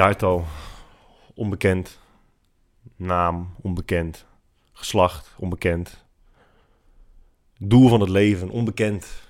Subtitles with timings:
[0.00, 0.44] Jaartal
[1.34, 1.98] onbekend.
[2.96, 4.26] Naam onbekend.
[4.72, 6.04] Geslacht onbekend.
[7.58, 9.22] Doel van het leven onbekend.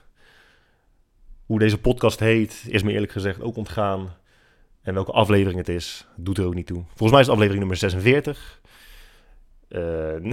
[1.46, 4.17] Hoe deze podcast heet is me eerlijk gezegd ook ontgaan.
[4.82, 6.82] En welke aflevering het is, doet er ook niet toe.
[6.87, 8.61] Volgens mij is het aflevering nummer 46.
[9.68, 10.32] Uh,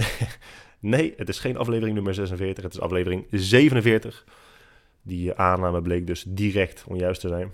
[0.94, 2.64] nee, het is geen aflevering nummer 46.
[2.64, 4.24] Het is aflevering 47.
[5.02, 7.52] Die aanname bleek dus direct onjuist te zijn.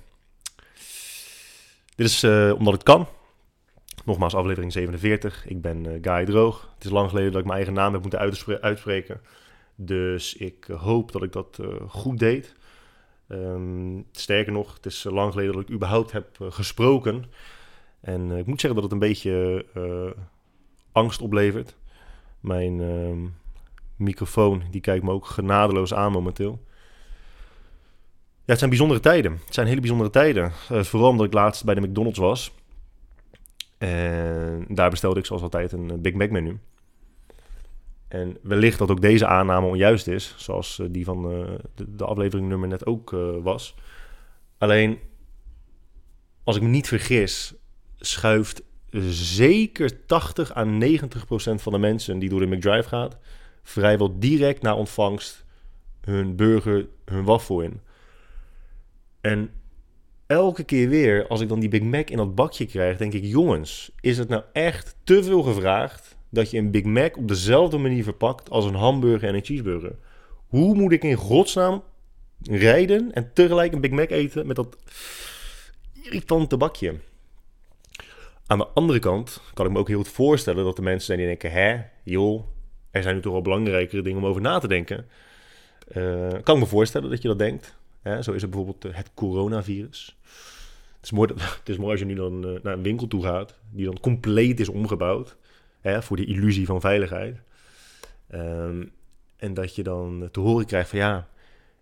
[1.94, 3.06] Dit is uh, omdat het kan.
[4.04, 5.46] Nogmaals, aflevering 47.
[5.46, 6.70] Ik ben uh, Guy Droog.
[6.74, 9.20] Het is lang geleden dat ik mijn eigen naam heb moeten uitspreken.
[9.74, 11.58] Dus ik hoop dat ik dat
[11.88, 12.54] goed deed.
[13.28, 17.24] Um, sterker nog, het is lang geleden dat ik überhaupt heb gesproken.
[18.00, 19.66] En ik moet zeggen dat het een beetje
[20.92, 21.76] angst oplevert.
[22.40, 23.26] Mijn ehm,
[23.96, 26.60] microfoon die kijkt me ook genadeloos aan momenteel.
[28.45, 29.32] Ja, het zijn bijzondere tijden.
[29.45, 30.52] Het zijn hele bijzondere tijden.
[30.73, 32.52] Uh, vooral omdat ik laatst bij de McDonald's was.
[33.78, 36.59] En daar bestelde ik zoals altijd een eh, Big Mac menu.
[38.09, 41.23] En wellicht dat ook deze aanname onjuist is, zoals uh, die van
[41.74, 43.10] de, de, aflevering nummer net ook
[43.42, 43.74] was.
[44.58, 44.98] Alleen,
[46.42, 47.54] als ik me niet vergis,
[47.96, 48.62] schuift
[49.10, 53.16] zeker 80 à 90 procent van de mensen die door de McDrive gaat,
[53.62, 55.45] vrijwel direct na ontvangst
[56.01, 57.80] hun burger, hun wafel in.
[59.24, 59.50] En
[60.26, 63.24] elke keer weer, als ik dan die Big Mac in dat bakje krijg, denk ik:
[63.24, 67.78] jongens, is het nou echt te veel gevraagd dat je een Big Mac op dezelfde
[67.78, 69.97] manier verpakt als een hamburger en een cheeseburger?
[70.47, 71.82] Hoe moet ik in godsnaam
[72.42, 74.76] rijden en tegelijk een Big Mac eten met dat
[76.02, 76.94] irritante bakje?
[78.47, 81.19] Aan de andere kant kan ik me ook heel goed voorstellen dat de mensen zijn
[81.19, 82.44] die denken: hè, joh,
[82.91, 85.06] er zijn nu toch wel belangrijkere dingen om over na te denken.
[85.96, 87.76] Uh, kan ik me voorstellen dat je dat denkt.
[88.04, 90.16] Zo is het bijvoorbeeld eh, het coronavirus.
[90.97, 93.22] Het is, mooi, het is mooi als je nu dan uh, naar een winkel toe
[93.22, 95.37] gaat, die dan compleet is omgebouwd
[95.81, 97.41] hè, voor de illusie van veiligheid.
[98.34, 98.93] Um,
[99.37, 101.28] en dat je dan te horen krijgt van ja,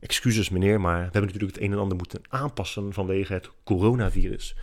[0.01, 4.57] excuses meneer, maar we hebben natuurlijk het een en ander moeten aanpassen vanwege het coronavirus.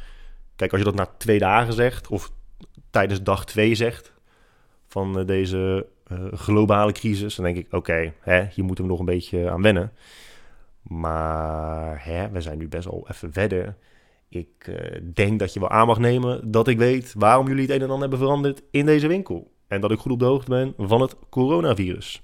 [0.55, 2.31] Kijk, als je dat na twee dagen zegt of
[2.89, 4.13] tijdens dag twee zegt
[4.87, 5.87] van uh, deze
[6.33, 9.91] globale crisis, dan denk ik oké, hier moeten we nog een beetje aan wennen.
[10.89, 13.75] Maar hè, we zijn nu best wel even verder.
[14.29, 17.71] Ik uh, denk dat je wel aan mag nemen dat ik weet waarom jullie het
[17.71, 19.51] een en ander hebben veranderd in deze winkel.
[19.67, 22.21] En dat ik goed op de hoogte ben van het coronavirus.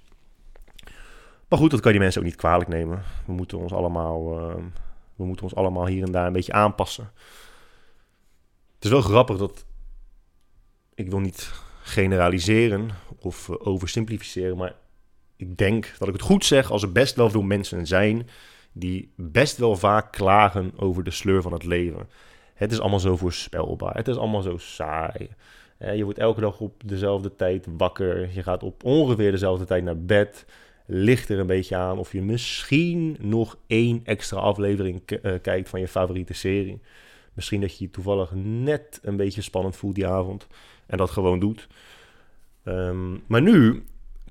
[1.48, 3.04] Maar goed, dat kan je mensen ook niet kwalijk nemen.
[3.26, 4.56] We moeten ons allemaal, uh,
[5.16, 7.12] we moeten ons allemaal hier en daar een beetje aanpassen.
[8.76, 9.66] Het is wel grappig dat.
[10.94, 11.52] Ik wil niet
[11.82, 12.90] generaliseren
[13.20, 14.76] of uh, oversimplificeren, maar
[15.36, 18.28] ik denk dat ik het goed zeg als er best wel veel mensen zijn
[18.78, 22.10] die best wel vaak klagen over de sleur van het leven.
[22.54, 23.96] Het is allemaal zo voorspelbaar.
[23.96, 25.30] Het is allemaal zo saai.
[25.80, 28.30] Je wordt elke dag op dezelfde tijd wakker.
[28.34, 30.46] Je gaat op ongeveer dezelfde tijd naar bed.
[30.86, 35.80] Ligt er een beetje aan of je misschien nog één extra aflevering uh, kijkt van
[35.80, 36.82] je favoriete serie.
[37.34, 40.48] Misschien dat je je toevallig net een beetje spannend voelt die avond.
[40.86, 41.68] En dat gewoon doet.
[42.64, 43.84] Um, maar nu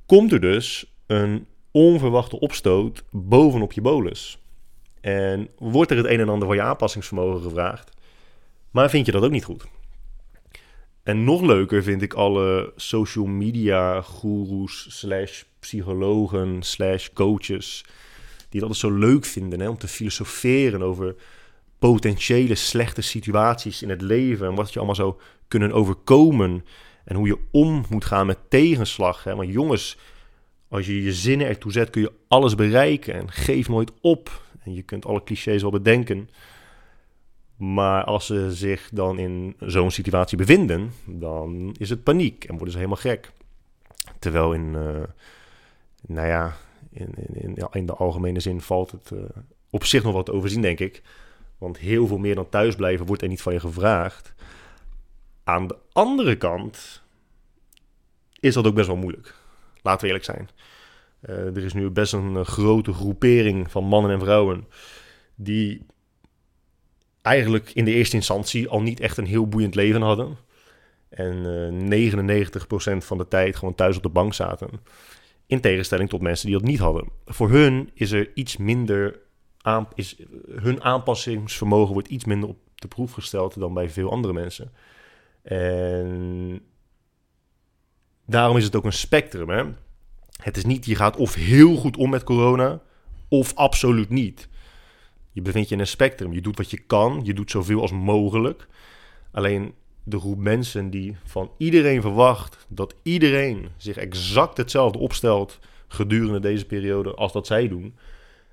[0.06, 4.38] komt er dus een onverwachte opstoot bovenop je bolus.
[5.00, 7.90] En wordt er het een en ander van je aanpassingsvermogen gevraagd,
[8.70, 9.64] maar vind je dat ook niet goed.
[11.02, 17.84] En nog leuker vind ik alle social media gurus slash psychologen slash coaches
[18.48, 21.14] die het altijd zo leuk vinden hè, om te filosoferen over
[21.78, 25.14] potentiële slechte situaties in het leven en wat je allemaal zou
[25.48, 26.64] kunnen overkomen
[27.04, 29.24] en hoe je om moet gaan met tegenslag.
[29.24, 29.36] Hè.
[29.36, 29.96] Want jongens,
[30.74, 33.14] als je je zinnen ertoe zet, kun je alles bereiken.
[33.14, 34.42] En geef nooit op.
[34.62, 36.28] En je kunt alle clichés wel bedenken.
[37.56, 42.70] Maar als ze zich dan in zo'n situatie bevinden, dan is het paniek en worden
[42.70, 43.32] ze helemaal gek.
[44.18, 45.02] Terwijl in, uh,
[46.06, 46.56] nou ja,
[46.90, 49.20] in, in, in, de algemene zin valt het uh,
[49.70, 51.02] op zich nog wat te overzien, denk ik.
[51.58, 54.34] Want heel veel meer dan thuisblijven wordt er niet van je gevraagd.
[55.44, 57.02] Aan de andere kant
[58.40, 59.42] is dat ook best wel moeilijk.
[59.84, 60.48] Laten we eerlijk zijn.
[61.28, 64.66] Uh, er is nu best een uh, grote groepering van mannen en vrouwen
[65.34, 65.86] die
[67.22, 70.36] eigenlijk in de eerste instantie al niet echt een heel boeiend leven hadden.
[71.08, 71.36] En
[71.90, 72.12] uh,
[72.94, 74.68] 99% van de tijd gewoon thuis op de bank zaten.
[75.46, 77.08] In tegenstelling tot mensen die dat niet hadden.
[77.26, 79.20] Voor hun is er iets minder
[79.60, 80.16] aan, is,
[80.50, 84.72] hun aanpassingsvermogen wordt iets minder op de proef gesteld dan bij veel andere mensen.
[85.42, 86.60] En
[88.26, 89.48] daarom is het ook een spectrum.
[89.48, 89.64] Hè?
[90.42, 92.80] Het is niet, je gaat of heel goed om met corona,
[93.28, 94.48] of absoluut niet.
[95.32, 96.32] Je bevindt je in een spectrum.
[96.32, 98.68] Je doet wat je kan, je doet zoveel als mogelijk.
[99.32, 106.40] Alleen de groep mensen die van iedereen verwacht dat iedereen zich exact hetzelfde opstelt gedurende
[106.40, 107.94] deze periode als dat zij doen.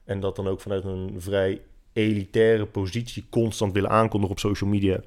[0.04, 1.62] En dat dan ook vanuit een vrij
[1.94, 5.00] elitaire positie constant willen aankondigen op social media.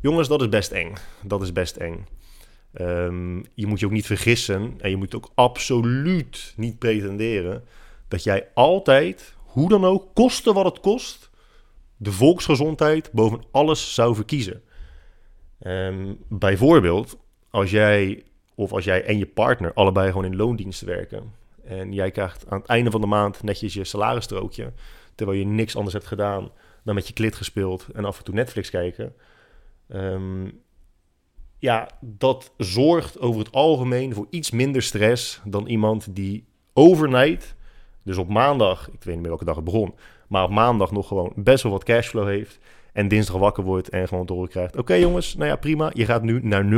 [0.00, 0.92] Jongens, dat is best eng.
[1.22, 2.06] Dat is best eng.
[2.72, 7.64] Ehm, je moet je ook niet vergissen en je moet ook absoluut niet pretenderen
[8.08, 11.30] dat jij altijd, hoe dan ook, koste wat het kost,
[11.96, 14.62] de volksgezondheid boven alles zou verkiezen.
[15.66, 17.18] Um, bijvoorbeeld,
[17.50, 18.22] als jij
[18.54, 21.32] of als jij en je partner allebei gewoon in loondiensten werken
[21.64, 24.72] en jij krijgt aan het einde van de maand netjes je salarisstrookje,
[25.14, 26.50] terwijl je niks anders hebt gedaan
[26.84, 29.14] dan met je klit gespeeld en af en toe Netflix kijken.
[29.88, 30.60] Um,
[31.62, 37.54] ja, dat zorgt over het algemeen voor iets minder stress dan iemand die overnight,
[38.02, 39.94] dus op maandag, ik weet niet meer welke dag het begon,
[40.28, 42.58] maar op maandag nog gewoon best wel wat cashflow heeft
[42.92, 44.76] en dinsdag wakker wordt en gewoon door krijgt.
[44.76, 46.68] Oké jongens, nou ja prima, je gaat nu naar 0%.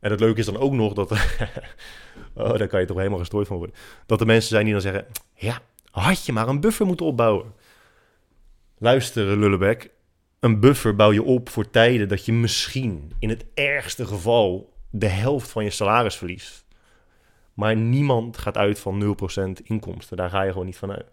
[0.00, 1.10] En het leuke is dan ook nog dat,
[2.34, 3.76] oh, daar kan je toch helemaal gestoord van worden,
[4.06, 5.58] dat er mensen zijn die dan zeggen, ja,
[5.90, 7.52] had je maar een buffer moeten opbouwen.
[8.78, 9.90] Luister, Lullebek,
[10.42, 15.06] een buffer bouw je op voor tijden dat je misschien in het ergste geval de
[15.06, 16.64] helft van je salaris verliest.
[17.54, 19.16] Maar niemand gaat uit van
[19.60, 20.16] 0% inkomsten.
[20.16, 21.10] Daar ga je gewoon niet van uit.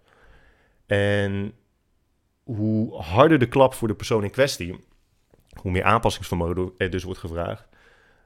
[0.86, 1.54] En
[2.44, 4.86] hoe harder de klap voor de persoon in kwestie,
[5.62, 7.68] hoe meer aanpassingsvermogen er dus wordt gevraagd.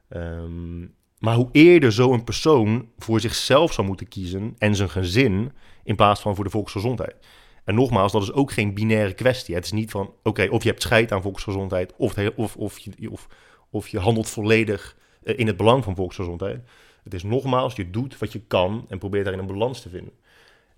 [0.08, 0.80] Ehm,
[1.18, 5.52] maar hoe eerder zo'n persoon voor zichzelf zou moeten kiezen en zijn gezin
[5.82, 7.16] in plaats van voor de volksgezondheid.
[7.64, 9.54] En nogmaals, dat is ook geen binaire kwestie.
[9.54, 11.92] Het is niet van, oké, of je hebt scheid aan volksgezondheid...
[11.96, 13.28] of, of, of, je, of,
[13.70, 16.60] of je handelt volledig eh, in het belang van volksgezondheid.
[17.02, 20.12] Het is nogmaals, je doet wat je kan en probeert daarin een balans te vinden.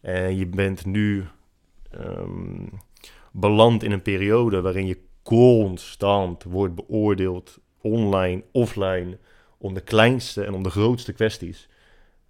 [0.00, 1.24] En je bent nu
[1.94, 2.70] um,
[3.32, 7.58] beland in een periode waarin je constant wordt beoordeeld...
[7.80, 9.18] online, offline,
[9.58, 11.68] om de kleinste en om de grootste kwesties...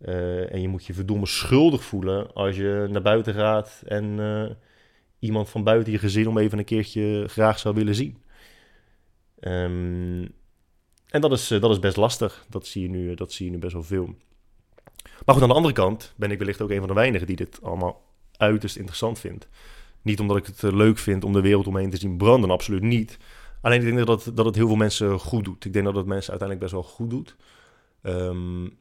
[0.00, 4.50] Uh, en je moet je verdomme schuldig voelen als je naar buiten gaat en uh,
[5.18, 8.22] iemand van buiten je gezin om even een keertje graag zou willen zien.
[9.40, 10.22] Um,
[11.06, 12.46] en dat is, uh, dat is best lastig.
[12.48, 14.14] Dat zie, je nu, dat zie je nu best wel veel.
[15.24, 17.36] Maar goed, aan de andere kant ben ik wellicht ook een van de weinigen die
[17.36, 18.02] dit allemaal
[18.36, 19.48] uiterst interessant vindt.
[20.02, 23.18] Niet omdat ik het leuk vind om de wereld omheen te zien branden, absoluut niet.
[23.60, 25.64] Alleen ik denk dat, dat het heel veel mensen goed doet.
[25.64, 27.36] Ik denk dat het mensen uiteindelijk best wel goed doet.
[28.02, 28.78] Um,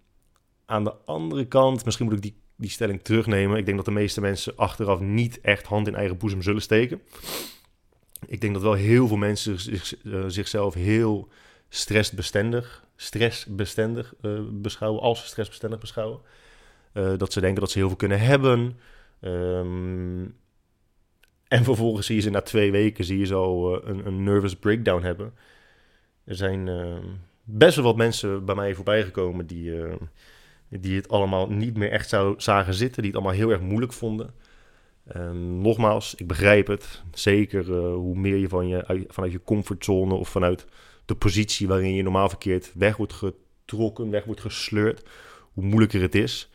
[0.65, 3.57] aan de andere kant, misschien moet ik die, die stelling terugnemen.
[3.57, 7.01] Ik denk dat de meeste mensen achteraf niet echt hand in eigen boezem zullen steken.
[8.27, 9.57] Ik denk dat wel heel veel mensen
[10.03, 11.27] uh, zichzelf heel
[11.69, 16.19] stressbestendig, stressbestendig uh, beschouwen, als stressbestendig beschouwen.
[16.94, 18.79] Uh, dat ze denken dat ze heel veel kunnen hebben.
[19.21, 20.35] Um,
[21.47, 25.03] en vervolgens zie je ze na twee weken zie je zo een, een nervous breakdown
[25.03, 25.33] hebben.
[26.23, 26.69] Er zijn
[27.44, 29.71] best wel wat mensen bij mij voorbij gekomen die
[30.69, 33.94] die het allemaal niet meer echt zou, zagen zitten, die het allemaal heel erg moeilijk
[33.94, 34.33] vonden.
[35.15, 37.03] Um, nogmaals, ik begrijp het.
[37.13, 40.65] Zeker uh, hoe meer je, van je vanuit je comfortzone of vanuit
[41.06, 45.03] de positie waarin je normaal verkeerd weg wordt getrokken, weg wordt gesleurd,
[45.53, 46.50] hoe moeilijker het is.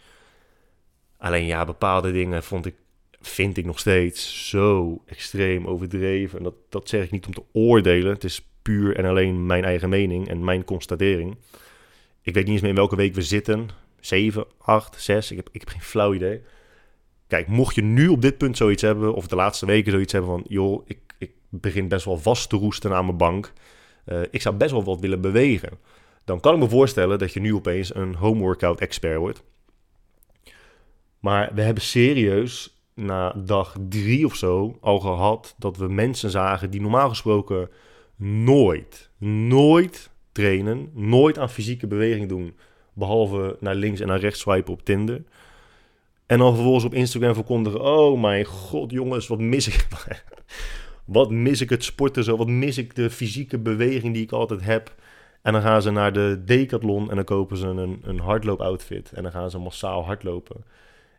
[1.17, 2.75] Alleen ja, bepaalde dingen vond ik,
[3.21, 6.39] vind ik nog steeds zo extreem overdreven.
[6.39, 8.13] En dat, dat zeg ik niet om te oordelen.
[8.13, 11.37] Het is puur en alleen mijn eigen mening en mijn constatering.
[12.23, 13.69] Ik weet niet eens meer in welke week we zitten.
[14.01, 15.31] 7, 8, 6.
[15.31, 16.43] Ik heb, ik heb geen flauw idee.
[17.27, 20.31] Kijk, mocht je nu op dit punt zoiets hebben, of de laatste weken zoiets hebben
[20.31, 23.53] van, joh, ik, ik begin best wel vast te roesten aan mijn bank.
[24.07, 25.79] Uh, ik zou best wel wat willen bewegen.
[26.25, 29.43] Dan kan ik me voorstellen dat je nu opeens een home workout expert wordt.
[31.19, 36.71] Maar we hebben serieus na dag drie of zo al gehad dat we mensen zagen
[36.71, 37.69] die normaal gesproken
[38.17, 42.57] nooit, nooit trainen, nooit aan fysieke beweging doen
[43.01, 45.23] Behalve naar links en naar rechts swipen op Tinder.
[46.27, 49.87] En dan vervolgens op Instagram verkondigen: Oh mijn god, jongens, wat mis ik.
[51.05, 52.37] wat mis ik het sporten zo?
[52.37, 54.95] Wat mis ik de fysieke beweging die ik altijd heb?
[55.43, 59.13] En dan gaan ze naar de Decathlon en dan kopen ze een, een hardloopoutfit.
[59.13, 60.65] En dan gaan ze massaal hardlopen.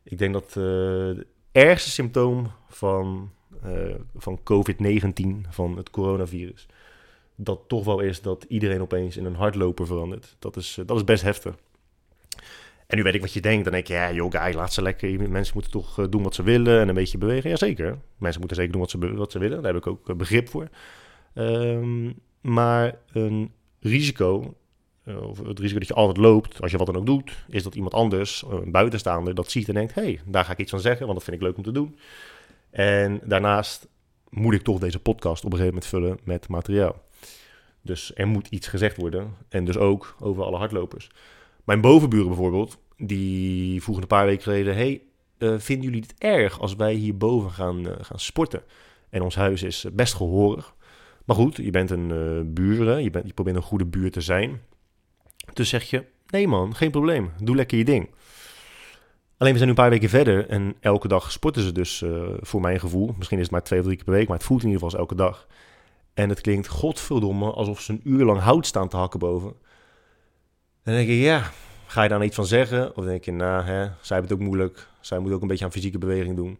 [0.03, 3.31] Ik denk dat het ergste symptoom van,
[3.65, 6.67] uh, van COVID-19, van het coronavirus,
[7.35, 10.35] dat toch wel is dat iedereen opeens in een hardloper verandert.
[10.39, 11.55] Dat is, uh, dat is best heftig.
[12.91, 13.63] En nu weet ik wat je denkt.
[13.63, 15.29] Dan denk je, ja, yoga, laat ze lekker.
[15.29, 17.50] Mensen moeten toch eh, doen wat ze willen en een beetje bewegen.
[17.50, 17.98] Jazeker.
[18.17, 19.62] Mensen moeten zeker doen wat ze, wat ze willen.
[19.62, 20.67] Daar heb ik ook eh, begrip voor.
[21.36, 24.55] Um, maar een risico,
[25.05, 27.63] uh, of het risico dat je altijd loopt, als je wat dan ook doet, is
[27.63, 30.71] dat iemand anders, een buitenstaander, dat ziet en denkt: hé, hey, daar ga ik iets
[30.71, 31.98] van zeggen, want dat vind ik leuk om te doen.
[32.69, 33.88] En daarnaast
[34.29, 37.01] moet ik toch deze podcast op een gegeven moment vullen met materiaal.
[37.81, 39.36] Dus er moet iets gezegd worden.
[39.50, 41.10] En dus ook over alle hardlopers.
[41.72, 44.75] Mijn bovenburen bijvoorbeeld, die vroegen een paar weken geleden...
[44.75, 45.01] hey,
[45.38, 48.63] uh, vinden jullie het erg als wij hierboven gaan, uh, gaan sporten?
[49.10, 50.75] En ons huis is best gehoorig.
[51.25, 54.22] Maar goed, je bent een uh, buren, je, bent, je probeert een goede buur te
[54.22, 54.62] zijn.
[55.54, 58.10] Dus zeg je, nee man, geen probleem, doe lekker je ding.
[59.38, 62.04] Alleen we zijn nu een paar weken verder en elke dag sporten ze dus
[62.40, 63.13] voor mijn gevoel.
[63.18, 64.84] Misschien is het maar twee of drie keer per week, maar het voelt in ieder
[64.84, 65.48] geval elke dag.
[66.13, 69.54] En het klinkt godverdomme alsof ze een uur lang hout staan te hakken boven.
[70.83, 71.51] Dan denk je, ja,
[71.85, 72.95] ga je daar iets van zeggen?
[72.97, 74.88] Of denk je, nou, hè, zij hebben het ook moeilijk.
[75.00, 76.59] Zij moeten ook een beetje aan fysieke beweging doen.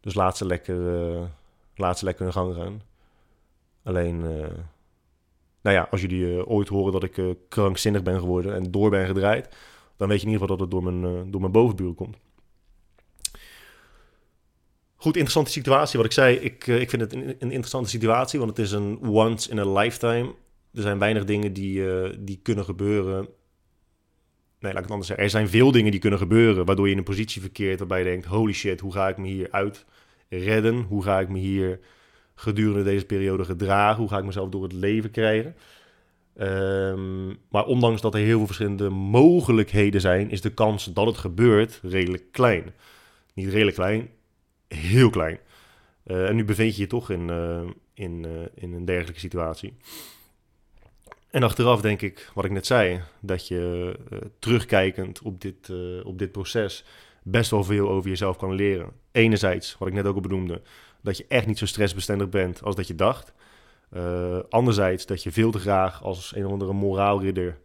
[0.00, 0.76] Dus laat ze lekker,
[1.14, 1.22] uh,
[1.74, 2.82] laat ze lekker hun gang gaan.
[3.82, 4.46] Alleen, uh,
[5.62, 9.06] nou ja, als jullie uh, ooit horen dat ik krankzinnig ben geworden en door ben
[9.06, 9.56] gedraaid,
[9.96, 12.16] dan weet je in ieder geval dat het door mijn, door mijn bovenburen komt.
[14.96, 15.96] Goed, interessante situatie.
[15.96, 18.98] Wat ik zei, ik, ik vind het een, een, interessante situatie, want het is een
[19.02, 20.34] once in a lifetime.
[20.72, 21.84] Er zijn weinig dingen die,
[22.24, 23.28] die kunnen gebeuren
[24.66, 25.24] Nee, laat ik het anders zeggen.
[25.24, 28.04] Er zijn veel dingen die kunnen gebeuren waardoor je in een positie verkeert waarbij je
[28.04, 29.84] denkt: holy shit, hoe ga ik me hier uit
[30.28, 30.82] redden?
[30.82, 31.80] Hoe ga ik me hier
[32.34, 34.00] gedurende deze periode gedragen?
[34.00, 35.54] Hoe ga ik mezelf door het leven krijgen?
[36.40, 41.18] Um, maar ondanks dat er heel veel verschillende mogelijkheden zijn, is de kans dat het
[41.18, 42.74] gebeurt redelijk klein.
[43.34, 44.08] Niet redelijk klein,
[44.68, 45.38] heel klein.
[46.06, 47.60] Uh, en nu bevind je je toch in, uh,
[47.94, 49.76] in, uh, in een dergelijke situatie.
[51.30, 56.06] En achteraf denk ik, wat ik net zei, dat je uh, terugkijkend op dit, uh,
[56.06, 56.84] op dit proces
[57.22, 58.90] best wel veel over jezelf kan leren.
[59.12, 60.62] Enerzijds, wat ik net ook al benoemde,
[61.02, 63.34] dat je echt niet zo stressbestendig bent als dat je dacht.
[63.92, 67.58] Uh, anderzijds, dat je veel te graag als een of andere moraalridder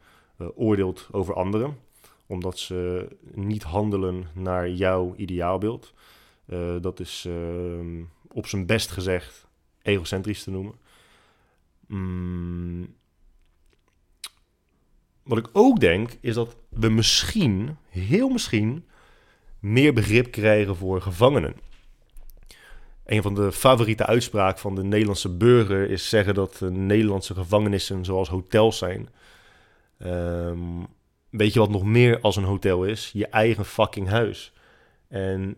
[0.56, 1.78] oordeelt over anderen,
[2.26, 5.94] omdat ze niet handelen naar jouw ideaalbeeld.
[6.82, 9.48] dat is ehm, op zijn best gezegd
[9.82, 10.74] egocentrisch te noemen.
[11.88, 12.96] Mm,
[15.32, 18.86] wat ik ook denk, is dat we misschien, heel misschien,
[19.60, 21.56] meer begrip krijgen voor gevangenen.
[23.06, 28.06] Een van de favoriete uitspraken van de Nederlandse burger is zeggen dat de Nederlandse gevangenissen
[28.06, 29.10] zoals hotels zijn.
[30.06, 30.88] Um,
[31.30, 33.10] weet je wat nog meer als een hotel is?
[33.14, 34.54] Je eigen fucking huis.
[35.08, 35.56] En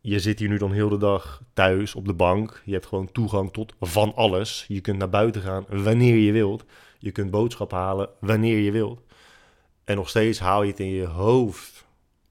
[0.00, 2.62] je zit hier nu dan heel de dag thuis op de bank.
[2.64, 4.64] Je hebt gewoon toegang tot van alles.
[4.68, 6.64] Je kunt naar buiten gaan wanneer je wilt.
[6.98, 9.04] Je kunt boodschap halen wanneer je wilt.
[9.86, 11.86] En nog steeds haal je het in je hoofd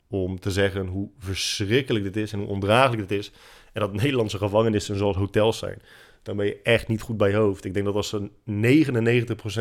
[0.08, 3.32] om te zeggen hoe verschrikkelijk dit is en hoe ondraaglijk dit is.
[3.74, 5.82] En dat Nederlandse gevangenissen zoals hotels zijn.
[6.24, 7.66] Dan ben je echt niet goed bij je hoofd.
[7.66, 8.30] Ik denk dat als ze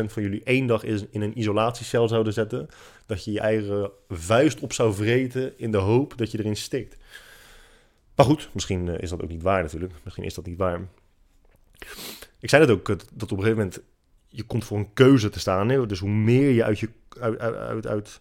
[0.09, 2.67] 99% van jullie één dag in een isolatiecel zouden zetten,
[3.05, 6.97] dat je je eigen vuist op zou vreten in de hoop dat je erin stikt.
[8.15, 9.93] Maar goed, misschien eh, is dat ook niet waar natuurlijk.
[10.03, 10.87] Misschien is dat niet waar.
[12.39, 13.81] Ik zei net ook, dat op een gegeven moment
[14.27, 15.69] je komt voor een keuze te staan.
[15.69, 15.85] Hè?
[15.85, 16.89] Dus hoe meer je uit, je,
[17.19, 18.19] uit, uit, uit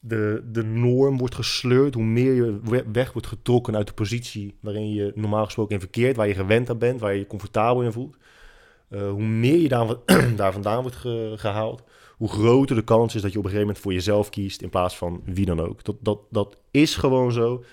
[0.00, 4.92] de, de norm wordt gesleurd, hoe meer je weg wordt getrokken uit de positie waarin
[4.92, 7.92] je normaal gesproken in verkeert, waar je gewend aan bent, waar je je comfortabel in
[7.92, 8.16] voelt.
[8.90, 9.96] Uh, hoe meer je daar,
[10.36, 10.96] daar vandaan wordt
[11.40, 11.82] gehaald,
[12.16, 14.70] hoe groter de kans is dat je op een gegeven moment voor jezelf kiest in
[14.70, 15.84] plaats van wie dan ook.
[15.84, 17.64] Dat, dat, dat is gewoon zo.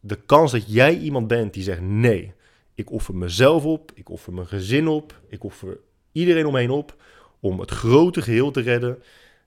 [0.00, 2.32] De kans dat jij iemand bent die zegt nee,
[2.74, 5.78] ik offer mezelf op, ik offer mijn gezin op, ik offer
[6.12, 6.96] iedereen omheen op
[7.40, 9.02] om het grote geheel te redden.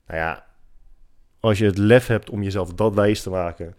[0.08, 0.46] Nou ja,
[1.40, 3.76] als je het lef hebt om jezelf dat wijs te maken,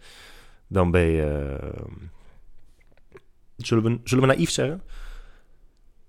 [0.67, 1.57] dan ben je.
[1.63, 1.81] Uh,
[3.57, 4.81] zullen, we, zullen we naïef zeggen?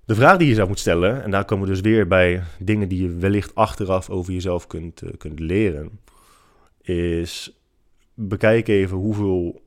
[0.04, 2.88] De vraag die je zou moet stellen, en daar komen we dus weer bij dingen
[2.88, 6.00] die je wellicht achteraf over jezelf kunt, uh, kunt leren,
[6.80, 7.60] is
[8.14, 9.62] bekijk even hoeveel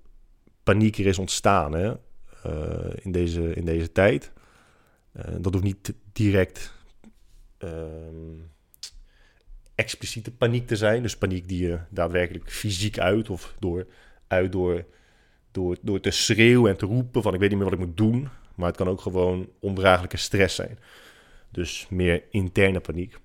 [0.63, 1.93] paniek er is ontstaan hè,
[2.45, 4.31] uh, in, deze, in deze tijd.
[5.39, 6.73] dat hoeft niet direct
[7.63, 8.51] um,
[9.75, 11.01] expliciete paniek te zijn.
[11.01, 13.87] Dus paniek die je daadwerkelijk fysiek uit of door,
[14.27, 14.85] uit door,
[15.51, 17.97] door, door te schreeuwen en te roepen van ik weet niet meer wat ik moet
[17.97, 18.29] doen.
[18.55, 20.79] Maar het kan ook gewoon ondraaglijke stress zijn.
[21.51, 23.17] Dus meer interne paniek.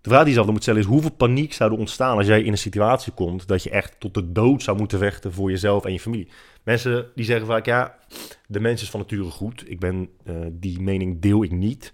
[0.00, 2.26] De vraag die je zelf dan moet stellen is: hoeveel paniek zou er ontstaan als
[2.26, 5.50] jij in een situatie komt dat je echt tot de dood zou moeten vechten voor
[5.50, 6.28] jezelf en je familie?
[6.62, 7.98] Mensen die zeggen vaak: ja,
[8.46, 9.70] de mens is van nature goed.
[9.70, 11.92] Ik ben uh, die mening deel ik niet.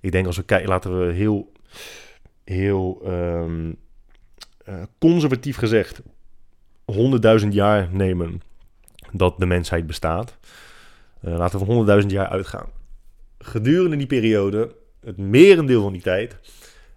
[0.00, 1.52] Ik denk als we kijken, laten we heel,
[2.44, 3.76] heel um,
[4.68, 6.02] uh, conservatief gezegd
[7.40, 8.42] 100.000 jaar nemen
[9.12, 10.38] dat de mensheid bestaat.
[11.22, 12.68] Uh, laten we 100.000 jaar uitgaan.
[13.38, 16.36] Gedurende die periode, het merendeel van die tijd,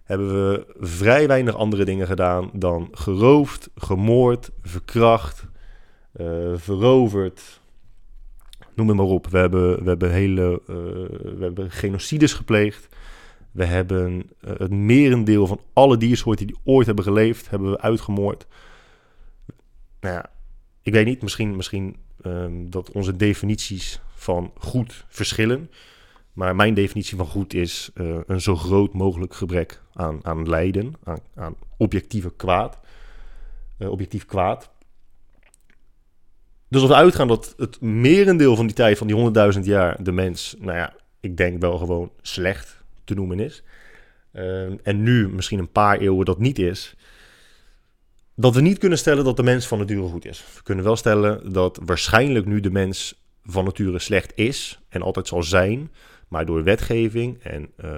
[0.04, 5.44] hebben we vrij weinig andere dingen gedaan dan geroofd, gemoord, verkracht,
[6.16, 7.61] uh, veroverd,
[8.74, 9.26] noem het maar op.
[9.26, 10.76] We hebben, we hebben hele uh,
[11.36, 12.88] we hebben genocides gepleegd.
[13.50, 18.46] We hebben uh, het merendeel van alle diersoorten die ooit hebben geleefd, hebben we uitgemoord.
[20.00, 20.30] Nou ja,
[20.82, 25.70] ik weet niet, misschien, misschien um, dat onze definities van goed verschillen.
[26.32, 30.94] Maar mijn definitie van goed is uh, een zo groot mogelijk gebrek aan, aan lijden,
[31.04, 32.78] aan, aan objectieve kwaad.
[33.78, 34.70] Objectief kwaad.
[36.72, 40.12] Dus als we uitgaan dat het merendeel van die tijd, van die 100.000 jaar, de
[40.12, 43.62] mens, nou ja, ik denk wel gewoon slecht te noemen is.
[44.32, 46.94] Uh, en nu misschien een paar eeuwen dat niet is.
[48.34, 50.44] Dat we niet kunnen stellen dat de mens van nature goed is.
[50.54, 55.28] We kunnen wel stellen dat waarschijnlijk nu de mens van nature slecht is en altijd
[55.28, 55.90] zal zijn.
[56.28, 57.90] Maar door wetgeving en, uh,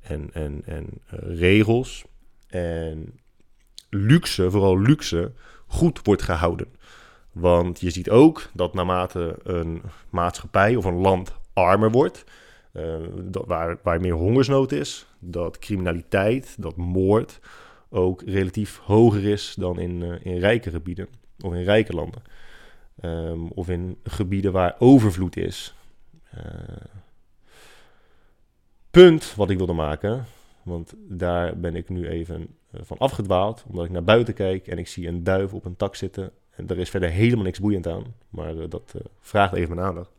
[0.00, 2.04] en, en, en uh, regels
[2.46, 3.18] en
[3.90, 5.32] luxe, vooral luxe,
[5.66, 6.66] goed wordt gehouden.
[7.32, 12.24] Want je ziet ook dat naarmate een maatschappij of een land armer wordt,
[13.22, 17.40] dat waar, waar meer hongersnood is, dat criminaliteit, dat moord
[17.90, 21.08] ook relatief hoger is dan in, uh, in rijke gebieden
[21.40, 22.22] of in rijke landen.
[23.02, 25.74] Um, of in gebieden waar overvloed is.
[26.34, 26.42] Uh,
[28.90, 30.24] punt wat ik wilde maken,
[30.62, 34.88] want daar ben ik nu even van afgedwaald, omdat ik naar buiten kijk en ik
[34.88, 38.14] zie een duif op een tak zitten en er is verder helemaal niks boeiend aan,
[38.28, 40.10] maar uh, dat uh, vraagt even mijn aandacht.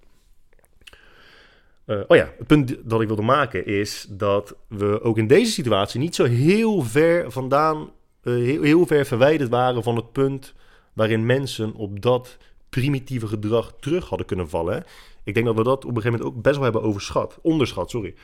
[1.85, 5.51] Uh, oh ja, het punt dat ik wilde maken is dat we ook in deze
[5.51, 7.89] situatie niet zo heel ver vandaan,
[8.21, 10.53] heel, heel ver verwijderd waren van het punt
[10.93, 12.37] waarin mensen op dat
[12.69, 14.83] primitieve gedrag terug hadden kunnen vallen.
[15.23, 17.89] Ik denk dat we dat op een gegeven moment ook best wel hebben overschat, onderschat,
[17.89, 18.15] sorry.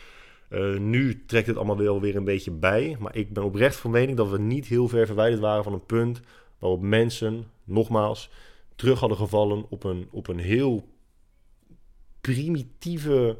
[0.79, 2.95] Nu trekt het allemaal wel weer een beetje bij.
[2.99, 5.85] Maar ik ben oprecht van mening dat we niet heel ver verwijderd waren van een
[5.85, 6.21] punt
[6.59, 8.29] waarop mensen, nogmaals,
[8.75, 10.87] terug hadden gevallen op een, op een heel
[12.21, 13.37] primitieve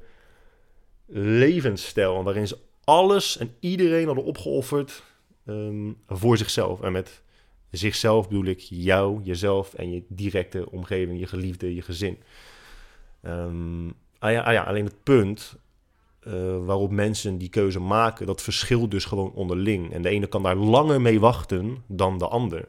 [1.05, 2.23] levensstijl.
[2.23, 5.03] Waarin ze alles en iedereen hadden opgeofferd
[5.45, 6.81] um, voor zichzelf.
[6.81, 7.23] En met
[7.71, 12.17] zichzelf bedoel ik jou, jezelf en je directe omgeving, je geliefde, je gezin.
[13.21, 15.55] Um, ah ja, ah ja, alleen het punt
[16.27, 19.93] uh, waarop mensen die keuze maken, dat verschilt dus gewoon onderling.
[19.93, 22.67] En de ene kan daar langer mee wachten dan de ander.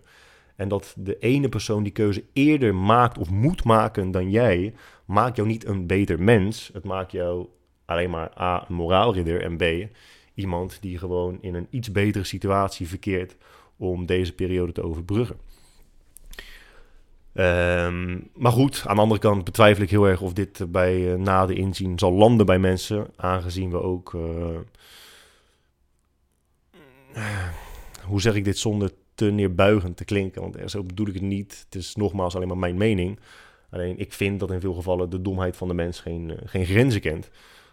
[0.56, 5.36] En dat de ene persoon die keuze eerder maakt of moet maken dan jij, maakt
[5.36, 6.70] jou niet een beter mens.
[6.72, 7.46] Het maakt jou
[7.84, 9.88] alleen maar A, een moraalridder en B,
[10.34, 13.36] iemand die gewoon in een iets betere situatie verkeert
[13.76, 15.36] om deze periode te overbruggen.
[17.34, 21.48] Um, maar goed, aan de andere kant betwijfel ik heel erg of dit bij uh,
[21.48, 24.12] inzien zal landen bij mensen, aangezien we ook.
[24.12, 24.58] Uh,
[28.02, 30.42] hoe zeg ik dit zonder te neerbuigend te klinken?
[30.42, 31.64] Want zo bedoel ik het niet.
[31.64, 33.18] Het is nogmaals alleen maar mijn mening.
[33.70, 36.66] Alleen ik vind dat in veel gevallen de domheid van de mens geen, uh, geen
[36.66, 37.30] grenzen kent.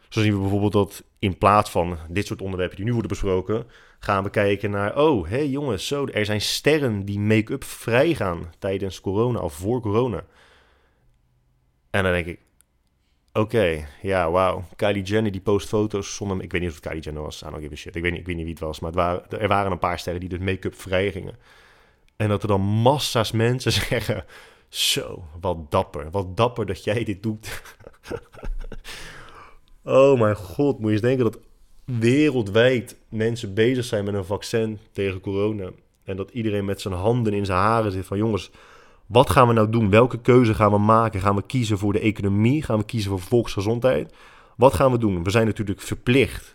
[0.10, 3.66] Zo zien we bijvoorbeeld dat in plaats van dit soort onderwerpen die nu worden besproken,
[4.00, 8.54] gaan we kijken naar, oh, hé hey jongens, zo, er zijn sterren die make-up vrijgaan
[8.60, 10.26] tijdens corona of voor corona.
[11.90, 12.40] En dan denk ik,
[13.34, 14.64] oké, ja, wauw.
[14.76, 17.46] Kylie Jenner die post foto's zonder, ik weet niet of het Kylie Jenner was, I
[17.46, 17.96] don't give a shit.
[17.96, 20.00] Ik weet niet, ik weet niet wie het was, maar waren, er waren een paar
[20.00, 21.36] sterren die dus make-up vrij gingen.
[22.16, 24.26] En dat er dan massa's mensen zeggen,
[24.70, 27.62] zo, wat dapper, wat dapper dat jij dit doet.
[29.84, 31.40] oh mijn god, moet je eens denken dat
[31.86, 35.70] wereldwijd mensen bezig zijn met een vaccin tegen corona.
[36.04, 38.52] En dat iedereen met zijn handen in zijn haren zit van jongens,
[39.06, 39.90] wat gaan we nou doen?
[39.90, 41.22] Welke keuze gaan we maken?
[41.22, 42.64] Gaan we kiezen voor de economie?
[42.64, 44.14] Gaan we kiezen voor volksgezondheid?
[44.56, 45.24] Wat gaan we doen?
[45.24, 46.54] We zijn natuurlijk verplicht,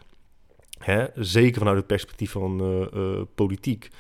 [0.79, 1.07] hè?
[1.15, 3.91] zeker vanuit het perspectief van uh, uh, politiek.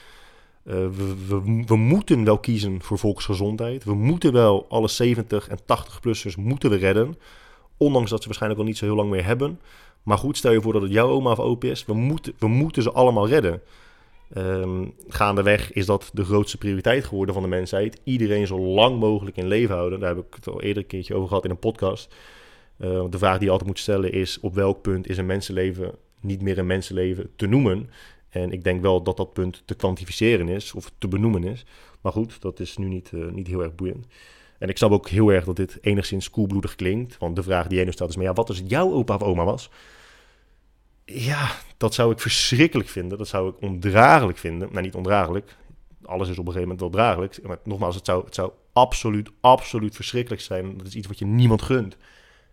[0.64, 3.84] Uh, we, we, moeten wel kiezen voor volksgezondheid.
[3.84, 7.18] We moeten wel alle 70 en 80-plussers moeten we redden.
[7.76, 9.60] Ondanks dat ze waarschijnlijk wel niet zo heel lang meer hebben.
[10.02, 11.84] Maar goed, stel je voor dat het jouw oma of opa is.
[11.84, 13.62] We moeten, we moeten ze allemaal redden.
[14.36, 18.00] Um, gaandeweg is dat de grootste prioriteit geworden van de mensheid.
[18.04, 20.00] Iedereen zo lang mogelijk in leven houden.
[20.00, 22.14] Daar heb ik het al eerder een keertje over gehad in een podcast.
[22.78, 25.94] Uh, de vraag die je altijd moet stellen is: op welk punt is een mensenleven
[26.20, 27.90] niet meer een mensenleven te noemen?
[28.28, 31.64] En ik denk wel dat dat punt te kwantificeren is of te benoemen is.
[32.00, 34.06] Maar goed, dat is nu niet, uh, niet heel erg boeiend.
[34.58, 37.18] En ik snap ook heel erg dat dit enigszins koelbloedig klinkt.
[37.18, 39.14] Want de vraag die jij nu stelt is: maar ja, wat als het jouw opa
[39.14, 39.70] of oma was?
[41.12, 43.18] Ja, dat zou ik verschrikkelijk vinden.
[43.18, 44.68] Dat zou ik ondraaglijk vinden.
[44.70, 45.56] Nou, niet ondraaglijk.
[46.04, 47.42] Alles is op een gegeven moment wel draaglijk.
[47.42, 50.76] Maar nogmaals, het zou, het zou absoluut, absoluut verschrikkelijk zijn.
[50.76, 51.96] Dat is iets wat je niemand gunt.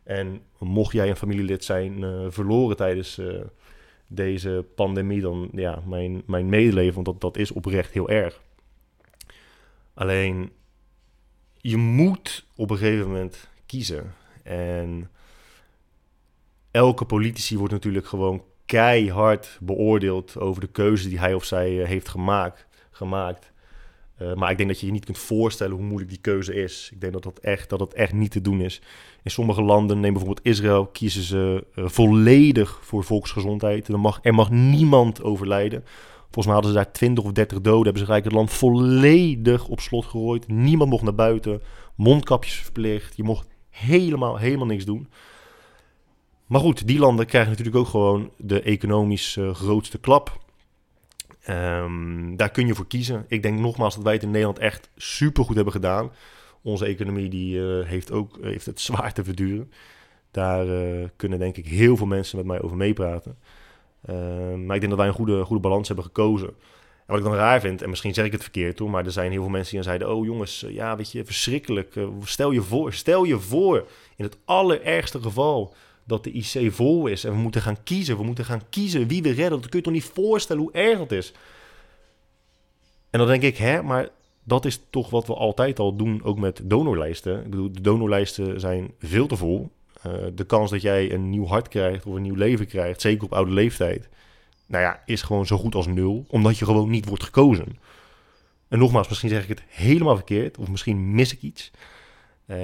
[0.03, 3.41] En mocht jij een familielid zijn uh, verloren tijdens uh,
[4.07, 8.41] deze pandemie, dan ja, mijn, mijn medeleven, want dat, dat is oprecht heel erg.
[9.93, 10.51] Alleen,
[11.57, 14.13] je moet op een gegeven moment kiezen.
[14.43, 15.09] En
[16.75, 21.87] elke politici wordt natuurlijk gewoon keihard beoordeeld over de keuze die hij of zij eh,
[21.87, 22.67] heeft gemaakt.
[22.91, 23.53] gemaakt.
[24.21, 26.89] Uh, maar ik denk dat je je niet kunt voorstellen hoe moeilijk die keuze is.
[26.93, 28.81] Ik denk dat dat echt, dat het echt niet te doen is.
[29.23, 33.87] In sommige landen, neem bijvoorbeeld Israël, kiezen ze uh, volledig voor volksgezondheid.
[33.87, 35.83] Er mag, er mag niemand overlijden.
[36.21, 37.83] Volgens mij hadden ze daar 20 of 30 doden.
[37.83, 40.47] Hebben ze gelijk het land volledig op slot gegooid.
[40.47, 41.61] Niemand mocht naar buiten.
[41.95, 43.17] Mondkapjes verplicht.
[43.17, 45.07] Je mocht helemaal, helemaal niks doen.
[46.45, 50.43] Maar goed, die landen krijgen natuurlijk ook gewoon de economisch uh, grootste klap.
[51.49, 53.25] Um, daar kun je voor kiezen.
[53.27, 56.11] Ik denk nogmaals dat wij het in Nederland echt supergoed hebben gedaan.
[56.61, 59.71] Onze economie die, uh, heeft ook heeft het zwaar te verduren.
[60.31, 60.67] Daar
[61.15, 63.37] kunnen denk ik heel veel mensen met mij over meepraten.
[64.09, 64.15] Uh,
[64.65, 66.47] maar ik denk dat wij een goede, goede balans hebben gekozen.
[66.47, 69.11] En wat ik dan raar vind, en misschien zeg ik het verkeerd toe, maar er
[69.11, 71.99] zijn heel veel mensen die dan zeiden: Oh jongens, ja, weet je, verschrikkelijk.
[72.23, 75.73] stel je voor, stel je voor, in het allerergste geval
[76.05, 78.17] dat de IC vol is en we moeten gaan kiezen.
[78.17, 79.61] We moeten gaan kiezen wie we redden.
[79.61, 81.33] Dat kun je toch niet voorstellen hoe erg dat is.
[83.09, 84.09] En dan denk ik, hè, maar
[84.43, 87.39] dat is toch wat we altijd al doen, ook met donorlijsten.
[87.39, 89.69] Ik bedoel, de donorlijsten zijn veel te vol.
[90.07, 93.23] Uh, de kans dat jij een nieuw hart krijgt of een nieuw leven krijgt, zeker
[93.23, 94.09] op oude leeftijd,
[94.65, 97.79] nou ja, is gewoon zo goed als nul, omdat je gewoon niet wordt gekozen.
[98.67, 101.71] En nogmaals, misschien zeg ik het helemaal verkeerd, of misschien mis ik iets.
[102.45, 102.57] Uh,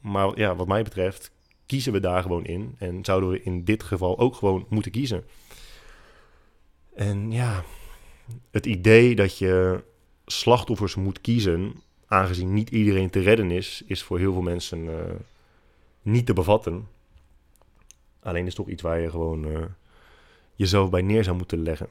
[0.00, 1.30] maar ja, wat mij betreft
[1.72, 2.74] kiezen we daar gewoon in.
[2.78, 5.24] En zouden we in dit geval ook gewoon moeten kiezen.
[6.94, 7.64] En ja,
[8.50, 9.82] het idee dat je
[10.26, 11.74] slachtoffers moet kiezen,
[12.06, 14.94] aangezien niet iedereen te redden is, is voor heel veel mensen uh,
[16.02, 16.88] niet te bevatten.
[18.22, 19.64] Alleen is toch iets waar je gewoon uh,
[20.54, 21.88] jezelf bij neer zou moeten leggen.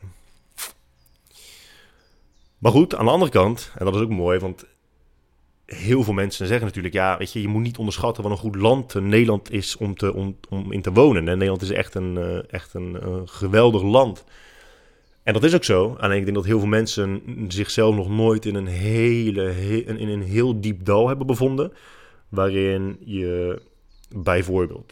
[2.57, 4.65] Maar goed, aan de andere kant, en dat is ook mooi, want
[5.75, 8.55] heel veel mensen zeggen natuurlijk, ja, weet je, je moet niet onderschatten wat een goed
[8.55, 11.27] land Nederland is om, te, om, om in te wonen.
[11.27, 14.23] En Nederland is echt een, uh, echt een geweldig land.
[15.23, 15.95] En dat is ook zo.
[15.99, 20.10] Alleen ik denk dat heel veel mensen zichzelf nog nooit in een, hele, he, in
[20.10, 21.73] een heel diep dal hebben bevonden.
[22.29, 23.62] Waarin je
[24.15, 24.91] bijvoorbeeld,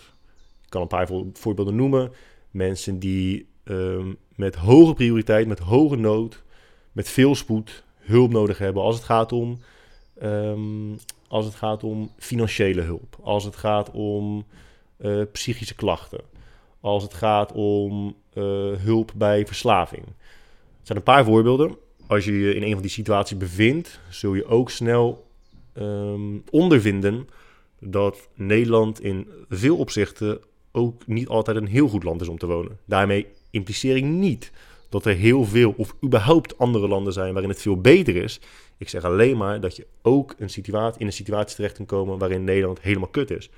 [0.63, 2.11] ik kan een paar voorbeelden noemen,
[2.51, 6.43] mensen die um, met hoge prioriteit, met hoge nood,
[6.91, 9.59] met veel spoed hulp nodig hebben als het gaat om
[10.23, 14.45] Um, als het gaat om financiële hulp, als het gaat om
[14.97, 16.21] uh, psychische klachten,
[16.79, 18.43] als het gaat om uh,
[18.77, 20.05] hulp bij verslaving.
[20.05, 21.77] Het zijn een paar voorbeelden.
[22.07, 25.27] Als je je in een van die situaties bevindt, zul je ook snel
[25.77, 27.27] um, ondervinden
[27.79, 30.39] dat Nederland in veel opzichten
[30.71, 32.77] ook niet altijd een heel goed land is om te wonen.
[32.85, 34.51] Daarmee impliceer ik niet
[34.89, 38.39] dat er heel veel of überhaupt andere landen zijn waarin het veel beter is.
[38.79, 42.17] Ik zeg alleen maar dat je ook een situatie, in een situatie terecht kan komen
[42.17, 43.49] waarin Nederland helemaal kut is.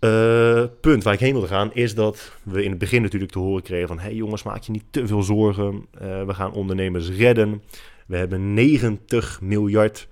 [0.00, 3.38] Uh, punt waar ik heen wilde gaan is dat we in het begin natuurlijk te
[3.38, 3.98] horen kregen van...
[3.98, 5.86] hey jongens, maak je niet te veel zorgen.
[6.02, 7.62] Uh, we gaan ondernemers redden.
[8.06, 10.08] We hebben 90 miljard...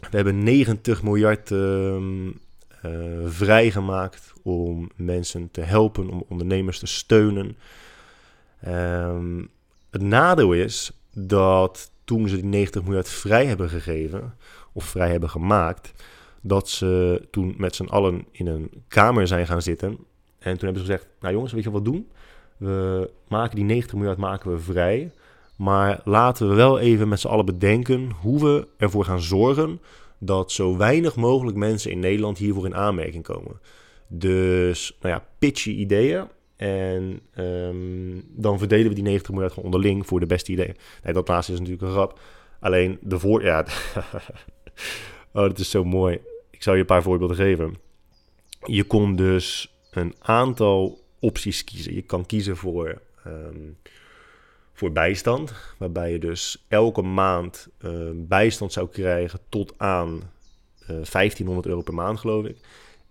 [0.00, 1.96] We hebben 90 miljard uh,
[3.26, 7.56] vrijgemaakt om mensen te helpen, om ondernemers te steunen.
[8.68, 9.48] Um,
[9.90, 14.34] het nadeel is dat toen ze die 90 miljard vrij hebben gegeven,
[14.72, 15.92] of vrij hebben gemaakt,
[16.40, 19.88] dat ze toen met z'n allen in een kamer zijn gaan zitten.
[20.38, 22.08] En toen hebben ze gezegd, nou jongens, weet je wat doen?
[22.56, 25.12] We maken die 90 miljard maken we vrij.
[25.56, 29.80] Maar laten we wel even met z'n allen bedenken hoe we ervoor gaan zorgen
[30.18, 33.60] dat zo weinig mogelijk mensen in Nederland hiervoor in aanmerking komen.
[34.08, 36.24] Dus, nou ja, pitchy ideeën.
[36.60, 40.76] En um, dan verdelen we die 90 miljard gewoon onderling voor de beste ideeën.
[41.02, 42.18] Nee, dat laatste is natuurlijk een grap.
[42.60, 43.42] Alleen de voor...
[43.42, 43.66] Ja,
[45.32, 46.20] oh, dat is zo mooi.
[46.50, 47.74] Ik zal je een paar voorbeelden geven.
[48.64, 51.94] Je kon dus een aantal opties kiezen.
[51.94, 53.76] Je kan kiezen voor, um,
[54.72, 60.12] voor bijstand, waarbij je dus elke maand uh, bijstand zou krijgen tot aan
[60.82, 62.56] uh, eh, 1500 euro per maand, geloof ik.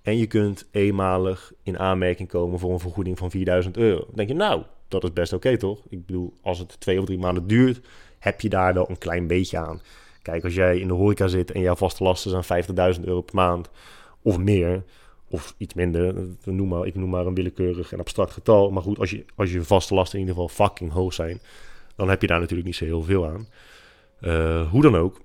[0.09, 3.99] En je kunt eenmalig in aanmerking komen voor een vergoeding van 4000 euro.
[3.99, 5.79] Dan denk je, nou, dat is best oké toch?
[5.89, 7.81] Ik bedoel, als het twee of drie maanden duurt,
[8.19, 9.81] heb je daar wel een klein beetje aan.
[10.21, 12.63] Kijk, als jij in de horeca zit en jouw vaste lasten zijn
[12.95, 13.69] 50.000 euro per maand
[14.21, 14.83] of meer,
[15.27, 18.71] of iets minder, noem maar, ik noem maar een willekeurig en abstract getal.
[18.71, 21.41] Maar goed, als je, als je vaste lasten in ieder geval fucking hoog zijn,
[21.95, 23.47] dan heb je daar natuurlijk niet zo heel veel aan.
[24.21, 25.21] Uh, hoe dan ook,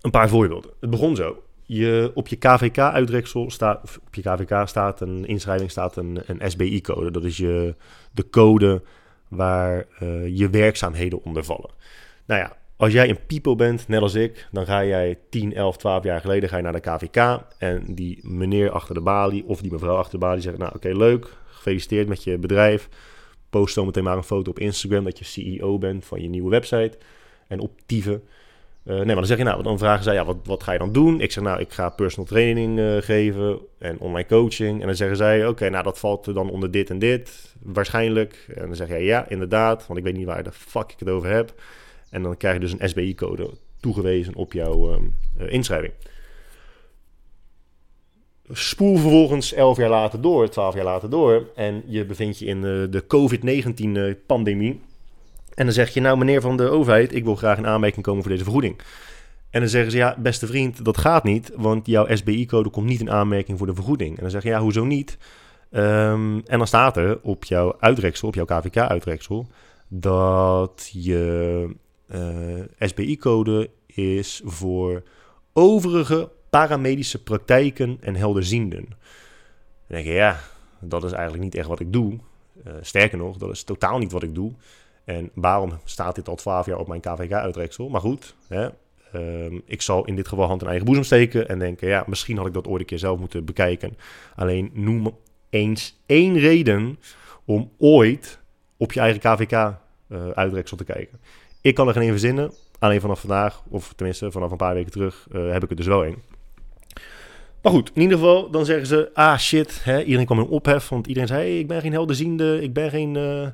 [0.00, 0.70] een paar voorbeelden.
[0.80, 5.96] Het begon zo je, op je KVK-uitreksel staat, op je KVK staat een inschrijving, staat
[5.96, 7.10] een, een SBI-code.
[7.10, 7.74] Dat is je,
[8.12, 8.82] de code
[9.28, 11.70] waar uh, je werkzaamheden onder vallen.
[12.24, 15.76] Nou ja, als jij een pipo bent, net als ik, dan ga jij 10, 11,
[15.76, 17.40] 12 jaar geleden ga je naar de KVK.
[17.58, 20.88] En die meneer achter de balie of die mevrouw achter de balie zegt, nou oké,
[20.88, 22.88] leuk, gefeliciteerd met je bedrijf.
[23.50, 26.50] Post dan meteen maar een foto op Instagram dat je CEO bent van je nieuwe
[26.50, 26.98] website.
[27.48, 28.22] En op Tieven.
[28.84, 30.78] Uh, nee, maar dan zeg je, nou, dan vragen zij, ja, wat, wat ga je
[30.78, 31.20] dan doen?
[31.20, 34.80] Ik zeg, nou, ik ga personal training uh, geven en online coaching.
[34.80, 38.46] En dan zeggen zij, oké, nou, dat valt dan onder dit en dit, waarschijnlijk.
[38.54, 41.08] En dan zeg jij, ja, inderdaad, want ik weet niet waar de fuck ik het
[41.08, 41.54] over heb.
[42.10, 45.92] En dan krijg je dus een SBI-code toegewezen op jouw um, uh, inschrijving.
[48.50, 51.48] Spoel vervolgens 11 jaar later door, 12 jaar later door.
[51.54, 54.80] En je bevindt je in de COVID-19-pandemie.
[55.54, 58.22] En dan zeg je, nou meneer van de overheid, ik wil graag in aanmerking komen
[58.22, 58.78] voor deze vergoeding.
[59.50, 63.00] En dan zeggen ze, ja beste vriend, dat gaat niet, want jouw SBI-code komt niet
[63.00, 64.16] in aanmerking voor de vergoeding.
[64.16, 65.18] En dan zeg je, ja hoezo niet?
[65.70, 69.46] Um, en dan staat er op jouw uitreksel, op jouw KVK-uitreksel,
[69.88, 71.68] dat je
[72.06, 75.02] eh, SBI-code is voor
[75.52, 78.86] overige paramedische praktijken en helderzienden.
[78.88, 78.96] Dan
[79.86, 80.40] denk je, ja,
[80.80, 82.18] dat is eigenlijk niet echt wat ik doe.
[82.66, 84.52] Uh, sterker nog, dat is totaal niet wat ik doe.
[85.04, 87.88] En waarom staat dit al 12 jaar op mijn KVK-uitreksel?
[87.88, 88.68] Maar goed, hè,
[89.14, 92.36] um, ik zal in dit geval hand in eigen boezem steken en denken, ja, misschien
[92.36, 93.96] had ik dat ooit een keer zelf moeten bekijken.
[94.36, 95.16] Alleen noem
[95.50, 96.98] eens één reden
[97.44, 98.40] om ooit
[98.76, 101.18] op je eigen KVK-uitreksel uh, te kijken.
[101.60, 102.52] Ik kan er geen verzinnen.
[102.78, 105.86] Alleen vanaf vandaag, of tenminste vanaf een paar weken terug, uh, heb ik er dus
[105.86, 106.16] wel één.
[107.62, 110.88] Maar goed, in ieder geval, dan zeggen ze, ah shit, hè, iedereen kwam in ophef,
[110.88, 113.14] want iedereen zei, hey, ik ben geen helderziende, ik ben geen...
[113.14, 113.46] Uh,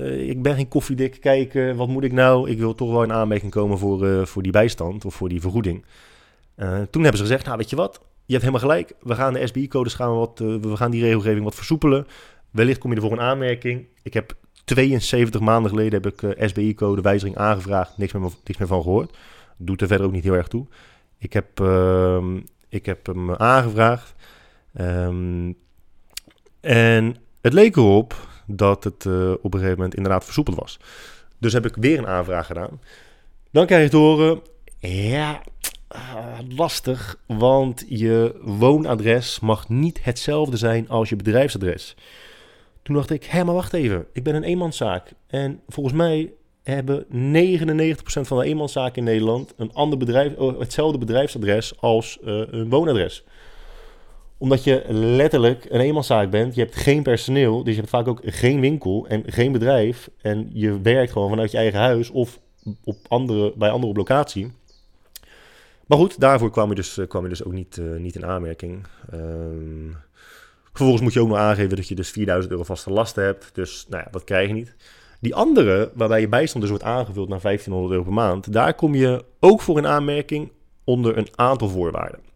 [0.00, 2.50] uh, ik ben geen koffiedik kijken, wat moet ik nou?
[2.50, 5.40] Ik wil toch wel in aanmerking komen voor, uh, voor die bijstand of voor die
[5.40, 5.84] vergoeding.
[6.90, 8.92] Toen hebben ze gezegd, nou weet je wat, je hebt helemaal gelijk.
[9.02, 12.06] We gaan de SBI-codes gaan we, wat, we gaan die regelgeving wat versoepelen.
[12.50, 13.86] Wellicht kom je er voor een aanmerking.
[14.02, 14.34] Ik heb
[14.64, 17.98] 72 maanden geleden heb ik SBI-code wijziging aangevraagd.
[17.98, 19.16] Niks meer, niks meer van gehoord.
[19.56, 20.66] Doet er verder ook niet heel erg toe.
[21.18, 24.14] Ik heb, ehm, ik heb hem aangevraagd.
[24.80, 25.56] Um,
[26.60, 30.78] en het leek erop dat het uh, op een gegeven moment inderdaad versoepeld was.
[31.38, 32.80] Dus heb ik weer een aanvraag gedaan.
[33.50, 34.40] Dan krijg je te horen,
[34.78, 35.42] ja,
[35.94, 41.96] uh, lastig, want je woonadres mag niet hetzelfde zijn als je bedrijfsadres.
[42.82, 45.12] Toen dacht ik, hé, maar wacht even, ik ben een eenmanszaak.
[45.26, 46.32] En volgens mij
[46.62, 47.10] hebben 99%
[48.02, 53.24] van de eenmanszaken in Nederland een ander bedrijf, oh, hetzelfde bedrijfsadres als uh, een woonadres
[54.40, 56.54] omdat je letterlijk een eenmanszaak bent.
[56.54, 60.10] Je hebt geen personeel, dus je hebt vaak ook geen winkel en geen bedrijf.
[60.20, 62.40] En je werkt gewoon vanuit je eigen huis of
[62.84, 64.52] op andere, bij anderen op locatie.
[65.86, 68.26] Maar goed, daarvoor kwam je dus, eh, kwam je dus ook niet, uh, niet in
[68.26, 68.86] aanmerking.
[69.14, 69.96] Um,
[70.72, 73.50] vervolgens moet je ook nog aangeven dat je dus 4000 euro vaste lasten hebt.
[73.52, 74.74] Dus nou ja, dat krijg je niet.
[75.20, 78.94] Die andere, waarbij je bijstand dus wordt aangevuld naar 1500 euro per maand, daar kom
[78.94, 80.52] je ook voor in aanmerking
[80.84, 82.29] onder een aantal voorwaarden.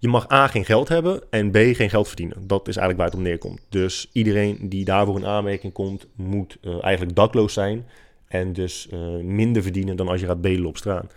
[0.00, 2.46] Je mag A geen geld hebben en B geen geld verdienen.
[2.46, 3.60] Dat is eigenlijk waar het om neerkomt.
[3.68, 7.86] Dus iedereen die daarvoor in aanmerking komt, moet uh, eigenlijk dakloos zijn.
[8.28, 11.14] En dus uh, minder verdienen dan als je gaat bedelen op straat.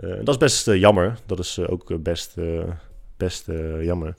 [0.00, 1.18] Uh, dat is best jammer.
[1.26, 2.34] Dat is ook best,
[3.16, 3.46] best
[3.80, 4.14] jammer.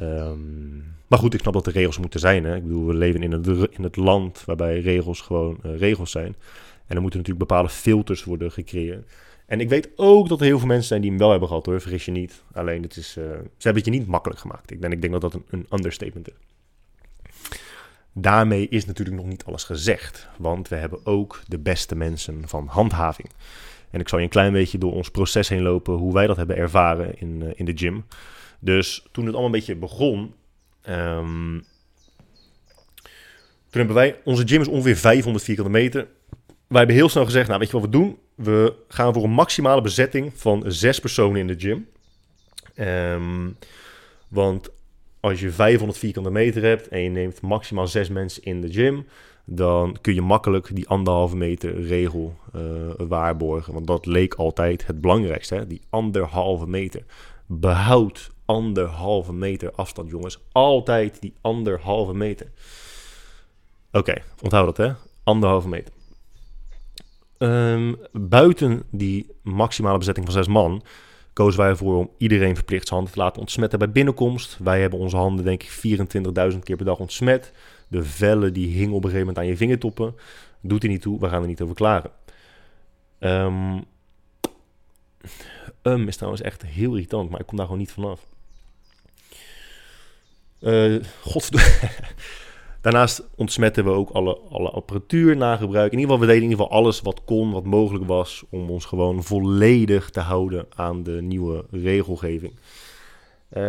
[0.00, 2.44] Um, maar goed, ik snap dat er regels moeten zijn.
[2.44, 2.56] Hè?
[2.56, 6.36] Ik bedoel, we leven in het, in het land waarbij regels gewoon regels zijn.
[6.86, 9.06] En er moeten natuurlijk bepaalde filters worden gecreëerd.
[9.46, 11.66] En ik weet ook dat er heel veel mensen zijn die hem wel hebben gehad
[11.66, 12.42] hoor, vergis je niet.
[12.52, 14.70] Alleen het is, uh, ze hebben het je niet makkelijk gemaakt.
[14.70, 16.34] Ik denk, ik denk dat dat een, understatement is.
[18.12, 22.66] Daarmee is natuurlijk nog niet alles gezegd, want we hebben ook de beste mensen van
[22.66, 23.28] handhaving.
[23.90, 26.36] En ik zal je een klein beetje door ons proces heen lopen, hoe wij dat
[26.36, 28.04] hebben ervaren in, uh, in de gym.
[28.58, 30.34] Dus toen het allemaal een beetje begon,
[30.88, 31.64] um,
[33.70, 36.08] toen hebben wij, onze gym is ongeveer 500 vierkante meter.
[36.66, 38.18] Wij hebben heel snel gezegd, nou weet je wat we doen?
[38.36, 41.86] We gaan voor een maximale bezetting van zes personen in de gym.
[42.86, 43.56] Um,
[44.28, 44.70] want
[45.20, 49.06] als je 500 vierkante meter hebt en je neemt maximaal zes mensen in de gym,
[49.44, 52.62] dan kun je makkelijk die anderhalve meter regel uh,
[53.08, 53.72] waarborgen.
[53.72, 55.66] Want dat leek altijd het belangrijkste, hè?
[55.66, 57.04] die anderhalve meter.
[57.46, 60.38] Behoud anderhalve meter afstand, jongens.
[60.52, 62.46] Altijd die anderhalve meter.
[63.92, 64.92] Oké, onthoud dat, hè?
[65.22, 65.92] Anderhalve meter.
[67.38, 70.82] Um, buiten die maximale bezetting van zes man
[71.36, 74.58] kozen wij ervoor om iedereen verplicht zijn handen te laten ontsmetten bij binnenkomst.
[74.62, 75.98] Wij hebben onze handen denk ik
[76.52, 77.52] 24.000 keer per dag ontsmet.
[77.88, 80.14] De vellen die hingen op een gegeven moment aan je vingertoppen.
[80.60, 82.10] Doet er niet toe, we gaan er niet over klagen.
[83.18, 83.84] Um,
[85.82, 88.26] um is trouwens echt heel irritant, maar ik kom daar gewoon niet vanaf.
[90.60, 91.90] Uh, godverdomme.
[92.86, 95.92] Daarnaast ontsmetten we ook alle, apparatuur na gebruik.
[95.92, 98.70] In ieder geval, we deden in ieder geval alles wat kon, wat mogelijk was, om
[98.70, 102.52] ons gewoon volledig te houden aan de nieuwe regelgeving.
[103.52, 103.62] Uh,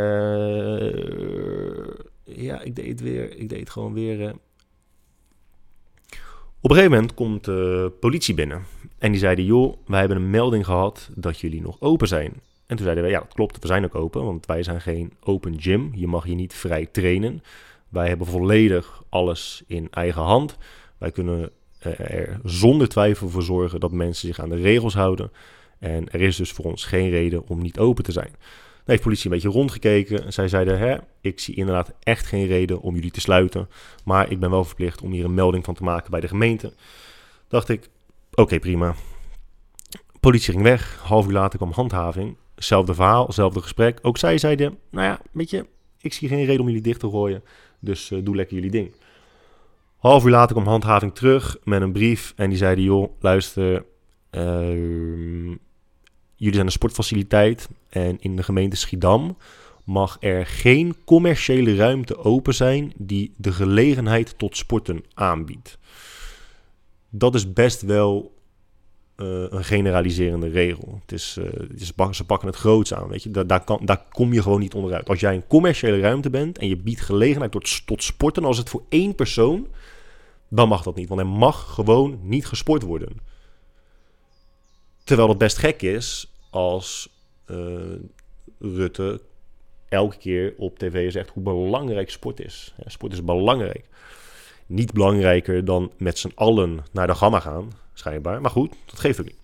[2.24, 3.38] ja, ik deed het weer.
[3.38, 4.20] Ik deed gewoon weer.
[4.20, 4.30] Uh.
[6.62, 8.64] Op een gegeven moment komt de politie binnen.
[8.98, 12.34] En die zeiden: Joh, wij hebben een melding gehad dat jullie nog open zijn.
[12.66, 14.26] En toen zeiden wij: Ja, dat klopt, we zijn ook open.
[14.26, 15.92] Want wij zijn geen open gym.
[15.96, 17.42] Je mag hier niet vrij trainen.
[17.90, 20.58] Wij hebben volledig alles in eigen hand.
[20.98, 25.32] Wij kunnen er zonder twijfel voor zorgen dat mensen zich aan de regels houden.
[25.80, 28.32] En er is dus voor ons geen reden om niet open te zijn.
[28.88, 30.26] Dan heeft politie een beetje rondgekeken.
[30.26, 33.70] En zij zeiden: Hè, ik zie inderdaad echt geen reden om jullie te sluiten.
[34.06, 36.74] Maar ik ben wel verplicht om hier een melding van te maken bij de gemeente.
[37.48, 37.90] Dacht ik:
[38.34, 38.96] Oké, prima.
[40.20, 41.00] Politie ging weg.
[41.04, 42.38] Half uur later kwam handhaving.
[42.56, 44.00] Zelfde verhaal, zelfde gesprek.
[44.02, 45.66] Ook zij zeiden: Nou ja, weet je,
[46.02, 47.44] ik zie geen reden om jullie dicht te gooien.
[47.80, 48.94] Dus uh, doe lekker jullie ding.
[49.98, 52.34] Half uur later kwam handhaving terug met een brief.
[52.36, 53.86] En die zeiden: Joh, luister.
[54.32, 55.56] Uh,
[56.36, 57.70] jullie zijn een sportfaciliteit.
[57.90, 59.38] En in de gemeente Schiedam
[59.84, 65.78] mag er geen commerciële ruimte open zijn die de gelegenheid tot sporten aanbiedt.
[67.10, 68.37] Dat is best wel
[69.26, 71.00] een generaliserende regel.
[71.02, 73.32] Het is, uh, het is, ze pakken het groots aan, weet je.
[73.32, 75.10] Daar, daar, kan, daar kom je gewoon niet onderuit.
[75.10, 77.52] Als jij een commerciële ruimte bent en je biedt gelegenheid
[77.86, 79.68] tot, sporten, als het voor één persoon,
[80.48, 81.10] dan mag dat niet.
[81.10, 83.20] Want er mag gewoon niet gesport worden.
[85.04, 87.10] Terwijl het best gek is als
[87.48, 87.58] uh,
[88.60, 89.22] Rutte
[89.90, 92.74] elke keer op tv zegt hoe belangrijk sport is.
[92.78, 93.86] Ja, sport is belangrijk.
[94.66, 98.42] Niet belangrijker dan met z'n allen naar de gamma gaan, schijnbaar.
[98.42, 99.40] Maar goed, dat geeft ook niet.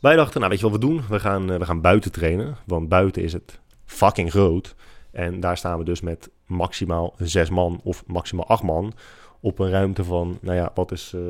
[0.00, 1.02] Wij dachten, nou weet je wat we doen?
[1.08, 4.74] We gaan, uh, we gaan buiten trainen, want buiten is het fucking groot.
[5.10, 8.92] En daar staan we dus met maximaal zes man of maximaal acht man
[9.40, 11.20] op een ruimte van, nou ja, wat is uh,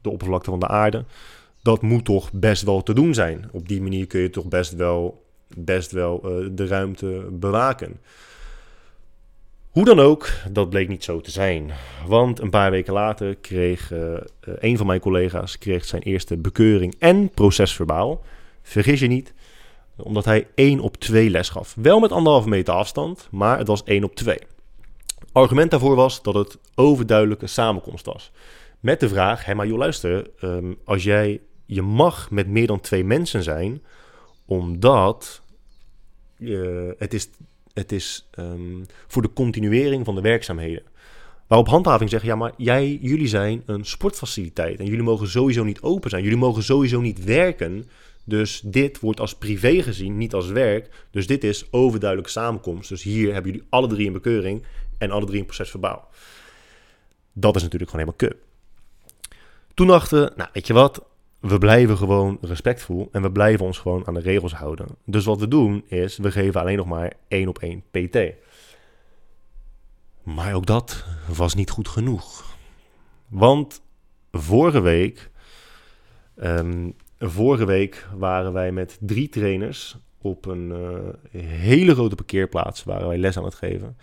[0.00, 1.04] de oppervlakte van de aarde?
[1.62, 3.48] Dat moet toch best wel te doen zijn.
[3.52, 5.24] Op die manier kun je toch best wel,
[5.56, 8.00] best wel uh, de ruimte bewaken.
[9.72, 11.70] Hoe dan ook, dat bleek niet zo te zijn.
[12.06, 16.94] Want een paar weken later kreeg uh, een van mijn collega's kreeg zijn eerste bekeuring
[16.98, 18.22] en procesverbaal.
[18.62, 19.34] Vergis je niet,
[19.96, 21.74] omdat hij 1 op 2 les gaf.
[21.80, 24.38] Wel met anderhalve meter afstand, maar het was 1 op 2.
[25.32, 28.30] Argument daarvoor was dat het overduidelijke samenkomst was.
[28.80, 32.80] Met de vraag, hé maar joh luister, um, als jij, je mag met meer dan
[32.80, 33.82] twee mensen zijn,
[34.44, 35.42] omdat
[36.38, 37.28] uh, het is
[37.74, 40.82] het is um, voor de continuering van de werkzaamheden.
[41.46, 45.80] Waarop handhaving zegt, ja, maar jij, jullie zijn een sportfaciliteit en jullie mogen sowieso niet
[45.80, 46.22] open zijn.
[46.22, 47.88] Jullie mogen sowieso niet werken.
[48.24, 51.06] Dus dit wordt als privé gezien, niet als werk.
[51.10, 52.88] Dus dit is overduidelijke samenkomst.
[52.88, 54.62] Dus hier hebben jullie alle drie een bekeuring
[54.98, 56.08] en alle drie een procesverbaal.
[57.32, 58.50] Dat is natuurlijk gewoon helemaal kut.
[59.74, 61.04] Toen dachten nou weet je wat,
[61.42, 64.86] we blijven gewoon respectvol en we blijven ons gewoon aan de regels houden.
[65.04, 68.18] Dus wat we doen is, we geven alleen nog maar één op één PT.
[70.22, 71.04] Maar ook dat
[71.36, 72.56] was niet goed genoeg.
[73.28, 73.82] Want
[74.32, 75.30] vorige week,
[76.36, 83.08] um, vorige week waren wij met drie trainers op een uh, hele grote parkeerplaats, waren
[83.08, 83.96] wij les aan het geven.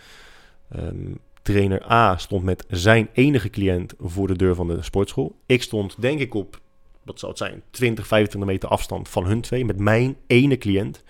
[0.75, 5.35] Um, trainer A stond met zijn enige cliënt voor de deur van de sportschool.
[5.45, 6.59] Ik stond denk ik op
[7.09, 11.03] wat zou het zijn, 20, 25 meter afstand van hun twee, met mijn ene cliënt.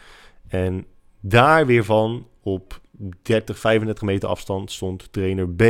[0.47, 0.85] En
[1.19, 2.81] daar weer van op
[3.21, 5.63] 30, 35 meter afstand stond trainer B,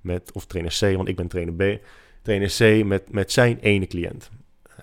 [0.00, 1.84] met, of trainer C, want ik ben trainer B,
[2.22, 4.30] trainer C met, met zijn ene cliënt.
[4.70, 4.76] Uh,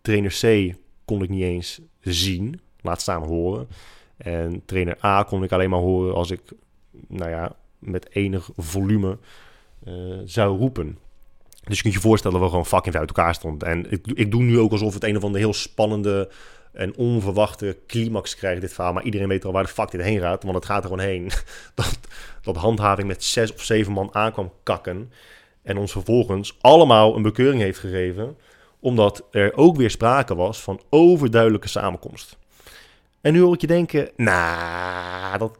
[0.00, 3.68] trainer C kon ik niet eens zien, laat staan horen.
[4.16, 6.40] En trainer A kon ik alleen maar horen als ik,
[7.08, 9.18] nou ja, met enig volume
[9.84, 10.98] uh, zou roepen.
[11.64, 13.68] Dus je kunt je voorstellen dat we gewoon fucking uit elkaar stonden.
[13.68, 16.30] En ik, ik doe nu ook alsof het een of andere heel spannende
[16.72, 18.92] en onverwachte climax krijgt, dit verhaal.
[18.92, 20.42] Maar iedereen weet al waar de fuck dit heen gaat.
[20.42, 21.30] Want het gaat er gewoon heen.
[21.74, 21.98] Dat,
[22.42, 25.12] dat handhaving met zes of zeven man aankwam kakken.
[25.62, 28.36] En ons vervolgens allemaal een bekeuring heeft gegeven.
[28.80, 32.38] Omdat er ook weer sprake was van overduidelijke samenkomst.
[33.20, 35.58] En nu hoor ik je denken, nou, dat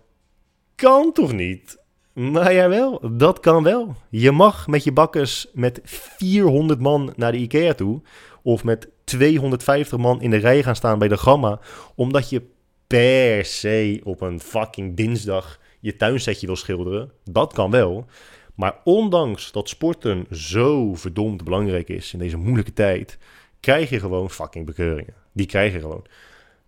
[0.74, 1.78] kan toch niet?
[2.14, 3.16] Nou ja, wel.
[3.16, 3.94] Dat kan wel.
[4.08, 8.02] Je mag met je bakkers met 400 man naar de IKEA toe.
[8.42, 11.60] Of met 250 man in de rij gaan staan bij de Gamma.
[11.94, 12.42] Omdat je
[12.86, 17.10] per se op een fucking dinsdag je tuinsetje wil schilderen.
[17.24, 18.06] Dat kan wel.
[18.54, 23.18] Maar ondanks dat sporten zo verdomd belangrijk is in deze moeilijke tijd,
[23.60, 25.14] krijg je gewoon fucking bekeuringen.
[25.32, 26.04] Die krijg je gewoon.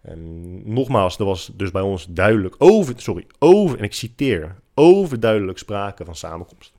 [0.03, 5.59] En nogmaals, er was dus bij ons duidelijk over, sorry, over, en ik citeer, overduidelijk
[5.59, 6.73] sprake van samenkomst.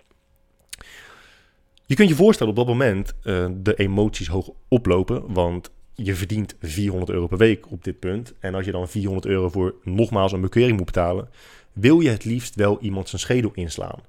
[1.86, 6.56] Je kunt je voorstellen op dat moment uh, de emoties hoog oplopen, want je verdient
[6.62, 8.34] 400 euro per week op dit punt.
[8.39, 11.30] En als je dan 400 euro voor nogmaals een bekeuring moet betalen,
[11.74, 14.02] wil je het liefst wel iemand zijn schedel inslaan.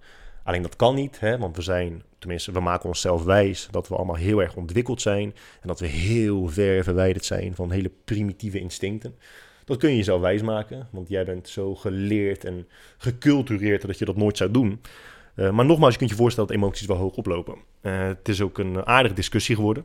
[0.42, 3.96] Alleen dat kan niet, hè, want we zijn, tenminste, we maken onszelf wijs dat we
[3.96, 8.60] allemaal heel erg ontwikkeld zijn en dat we heel ver verwijderd zijn van hele primitieve
[8.60, 9.14] instincten.
[9.68, 14.04] Dat kun je jezelf wijs maken, want jij bent zo geleerd en gecultureerd dat je
[14.04, 14.80] dat nooit zou doen.
[15.36, 17.54] Uh, maar nogmaals, je kunt je voorstellen dat emoties wel hoog oplopen.
[17.82, 19.84] Uh, het is ook een aardige discussie geworden.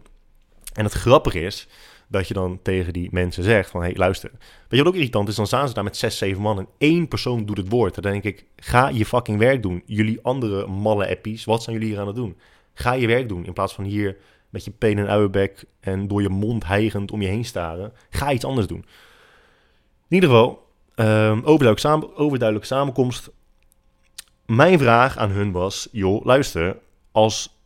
[0.74, 1.68] En het grappige is
[2.08, 3.82] dat je dan tegen die mensen zegt van...
[3.82, 4.32] hé, hey, luister.
[4.32, 5.36] Weet je wat ook irritant is?
[5.36, 7.94] Dan staan ze daar met zes, zeven man en één persoon doet het woord.
[7.94, 9.84] Dan denk ik, ga je fucking werk doen.
[9.86, 12.38] Jullie andere malle appies, wat zijn jullie hier aan het doen?
[12.74, 14.18] Ga je werk doen in plaats van hier
[14.50, 15.64] met je pen en uienbek...
[15.80, 17.94] en door je mond hijgend om je heen staren.
[18.10, 18.86] Ga iets anders doen.
[20.14, 23.32] In ieder geval, um, overduidelijk samen, samenkomst.
[24.46, 26.78] Mijn vraag aan hun was, joh, luister,
[27.12, 27.60] als...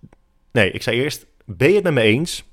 [0.52, 2.44] Nee, ik zei eerst, ben je het met me eens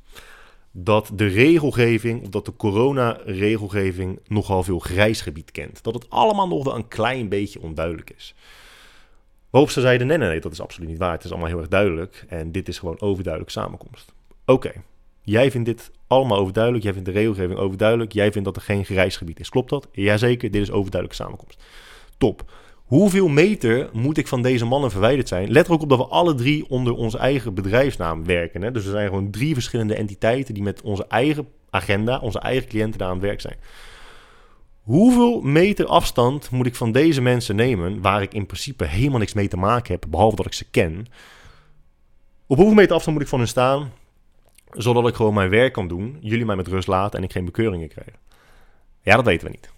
[0.70, 5.82] dat de regelgeving, of dat de corona-regelgeving nogal veel grijs gebied kent.
[5.82, 8.34] Dat het allemaal nog wel een klein beetje onduidelijk is.
[9.50, 11.12] Waarop ze zeiden, nee, nee, nee, dat is absoluut niet waar.
[11.12, 14.12] Het is allemaal heel erg duidelijk en dit is gewoon overduidelijk samenkomst.
[14.46, 14.72] Oké,
[15.24, 18.84] jij vindt dit allemaal overduidelijk, jij vindt de regelgeving overduidelijk, jij vindt dat er geen
[18.84, 19.48] grijs gebied is.
[19.48, 19.88] Klopt dat?
[19.92, 21.62] Jazeker, dit is overduidelijke samenkomst.
[22.18, 22.52] Top.
[22.84, 25.50] Hoeveel meter moet ik van deze mannen verwijderd zijn?
[25.50, 28.62] Let er ook op dat we alle drie onder onze eigen bedrijfsnaam werken.
[28.62, 28.70] Hè?
[28.70, 32.98] Dus er zijn gewoon drie verschillende entiteiten die met onze eigen agenda, onze eigen cliënten
[32.98, 33.56] daar aan het werk zijn.
[34.80, 39.32] Hoeveel meter afstand moet ik van deze mensen nemen, waar ik in principe helemaal niks
[39.32, 41.06] mee te maken heb, behalve dat ik ze ken?
[42.46, 43.92] Op hoeveel meter afstand moet ik van hen staan,
[44.76, 47.44] zodat ik gewoon mijn werk kan doen, jullie mij met rust laten en ik geen
[47.44, 48.16] bekeuringen krijg?
[49.02, 49.72] Ja, dat weten we niet.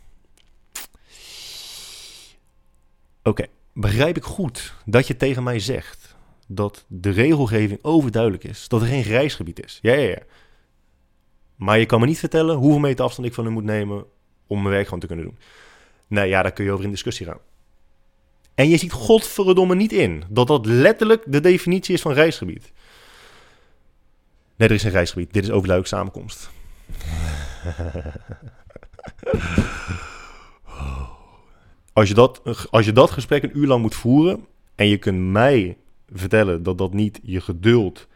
[3.22, 6.16] Oké, begrijp ik goed dat je tegen mij zegt
[6.46, 9.78] dat de regelgeving overduidelijk is, dat er geen grijs gebied is?
[9.82, 10.22] Ja, ja, ja.
[11.56, 14.04] Maar je kan me niet vertellen hoeveel meter afstand ik van u moet nemen
[14.46, 15.38] om mijn werk gewoon te kunnen doen.
[16.06, 17.38] Nee, ja, daar kun je over in discussie gaan.
[18.54, 22.72] En je ziet godverdomme niet in dat dat letterlijk de definitie is van reisgebied.
[24.56, 25.32] Nee, er is geen reisgebied.
[25.32, 26.50] Dit is overduidelijk samenkomst.
[31.92, 35.18] Als je, dat, als je dat gesprek een uur lang moet voeren en je kunt
[35.18, 35.76] mij
[36.12, 38.06] vertellen dat dat niet je geduld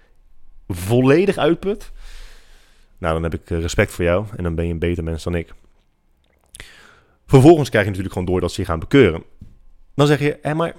[0.68, 1.92] volledig uitput,
[2.98, 5.22] nou dan heb ik eh, respect voor jou en dan ben je een beter mens
[5.22, 5.54] dan ik.
[7.26, 9.22] Vervolgens krijg je natuurlijk gewoon door dat ze je gaan bekeuren.
[9.94, 10.74] Dan zeg je, hé, maar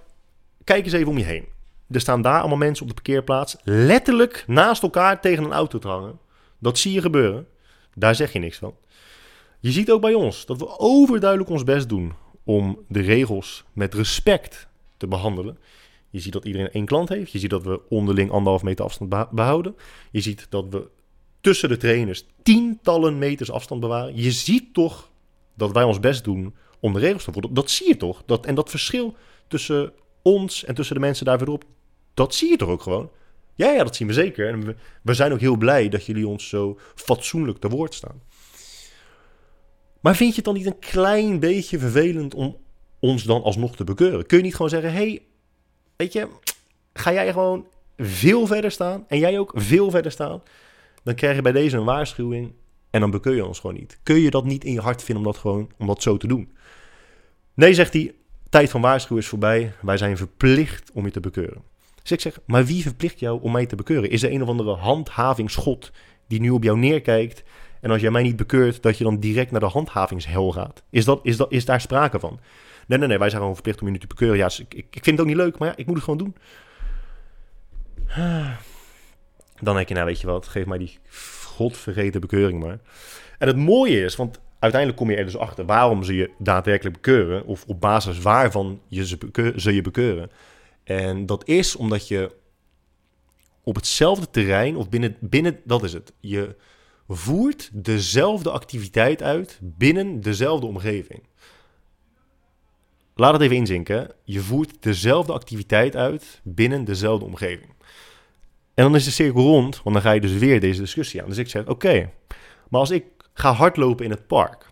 [0.63, 1.45] kijk eens even om je heen.
[1.91, 5.87] Er staan daar allemaal mensen op de parkeerplaats letterlijk naast elkaar tegen een auto te
[5.87, 6.19] hangen.
[6.59, 7.47] Dat zie je gebeuren.
[7.95, 8.75] Daar zeg je niks van.
[9.59, 12.13] Je ziet ook bij ons dat we overduidelijk ons best doen
[12.43, 14.67] om de regels met respect
[14.97, 15.57] te behandelen.
[16.09, 17.31] Je ziet dat iedereen één klant heeft.
[17.31, 19.75] Je ziet dat we onderling anderhalf meter afstand behouden.
[20.11, 20.87] Je ziet dat we
[21.41, 24.15] tussen de trainers tientallen meters afstand bewaren.
[24.15, 25.09] Je ziet toch
[25.55, 27.53] dat wij ons best doen om de regels te volgen.
[27.53, 28.23] Dat zie je toch?
[28.25, 29.15] Dat, en dat verschil
[29.47, 31.63] tussen ons en tussen de mensen daar verderop,
[32.13, 33.09] dat zie je toch ook gewoon?
[33.55, 34.47] Ja, ja, dat zien we zeker.
[34.47, 38.21] En we, zijn ook heel blij dat jullie ons zo fatsoenlijk te woord staan.
[39.99, 42.57] Maar vind je het dan niet een klein beetje vervelend om
[42.99, 44.25] ons dan alsnog te bekeuren?
[44.25, 45.21] Kun je niet gewoon zeggen: hey,
[45.95, 46.27] weet je,
[46.93, 50.41] ga jij gewoon veel verder staan en jij ook veel verder staan?
[51.03, 52.53] Dan krijg je bij deze een waarschuwing
[52.89, 53.99] en dan bekeur je ons gewoon niet.
[54.03, 56.27] Kun je dat niet in je hart vinden om dat gewoon om dat zo te
[56.27, 56.51] doen?
[57.53, 58.15] Nee, zegt hij,
[58.49, 59.73] tijd van waarschuwen is voorbij.
[59.81, 61.70] Wij zijn verplicht om je te bekeuren.
[62.01, 64.09] Dus ik zeg, maar wie verplicht jou om mij te bekeuren?
[64.09, 65.91] Is er een of andere handhavingsgod
[66.27, 67.43] die nu op jou neerkijkt
[67.81, 70.83] en als jij mij niet bekeurt, dat je dan direct naar de handhavingshel gaat.
[70.89, 72.39] Is, dat, is, dat, is daar sprake van?
[72.87, 74.37] Nee, nee, nee, wij zijn gewoon verplicht om je nu te bekeuren.
[74.37, 76.19] Ja, dus ik, ik, vind het ook niet leuk, maar ja, ik moet het gewoon
[76.19, 76.35] doen.
[79.61, 80.97] Dan denk je, nou weet je wat, geef mij die
[81.43, 82.79] godvergeten bekeuring maar.
[83.37, 86.95] En het mooie is, want uiteindelijk kom je er dus achter waarom ze je daadwerkelijk
[86.95, 89.17] bekeuren, of op basis waarvan je ze,
[89.55, 90.31] ze je bekeuren.
[90.83, 92.35] En dat is omdat je
[93.63, 96.55] op hetzelfde terrein, of binnen, binnen dat is het, je
[97.07, 101.23] voert dezelfde activiteit uit binnen dezelfde omgeving.
[103.15, 104.11] Laat het even inzinken.
[104.23, 107.73] Je voert dezelfde activiteit uit binnen dezelfde omgeving.
[108.73, 111.29] En dan is de cirkel rond, want dan ga je dus weer deze discussie aan.
[111.29, 112.11] Dus ik zeg: Oké,
[112.69, 114.70] maar als ik ga hardlopen in het park.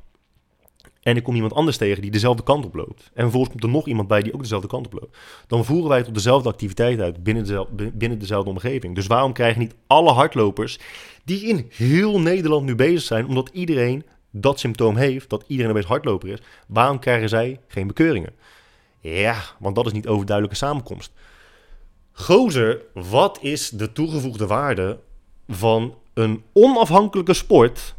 [1.02, 3.10] En ik kom iemand anders tegen die dezelfde kant op loopt.
[3.14, 5.18] En vervolgens komt er nog iemand bij die ook dezelfde kant op loopt.
[5.48, 8.96] Dan voeren wij het op dezelfde activiteit uit binnen dezelfde, binnen dezelfde omgeving.
[8.96, 10.80] Dus waarom krijgen niet alle hardlopers
[11.24, 15.84] die in heel Nederland nu bezig zijn, omdat iedereen dat symptoom heeft, dat iedereen een
[15.84, 18.34] hardloper is, waarom krijgen zij geen bekeuringen?
[19.00, 21.12] Ja, want dat is niet overduidelijke samenkomst.
[22.12, 25.00] Gozer, wat is de toegevoegde waarde
[25.48, 27.96] van een onafhankelijke sport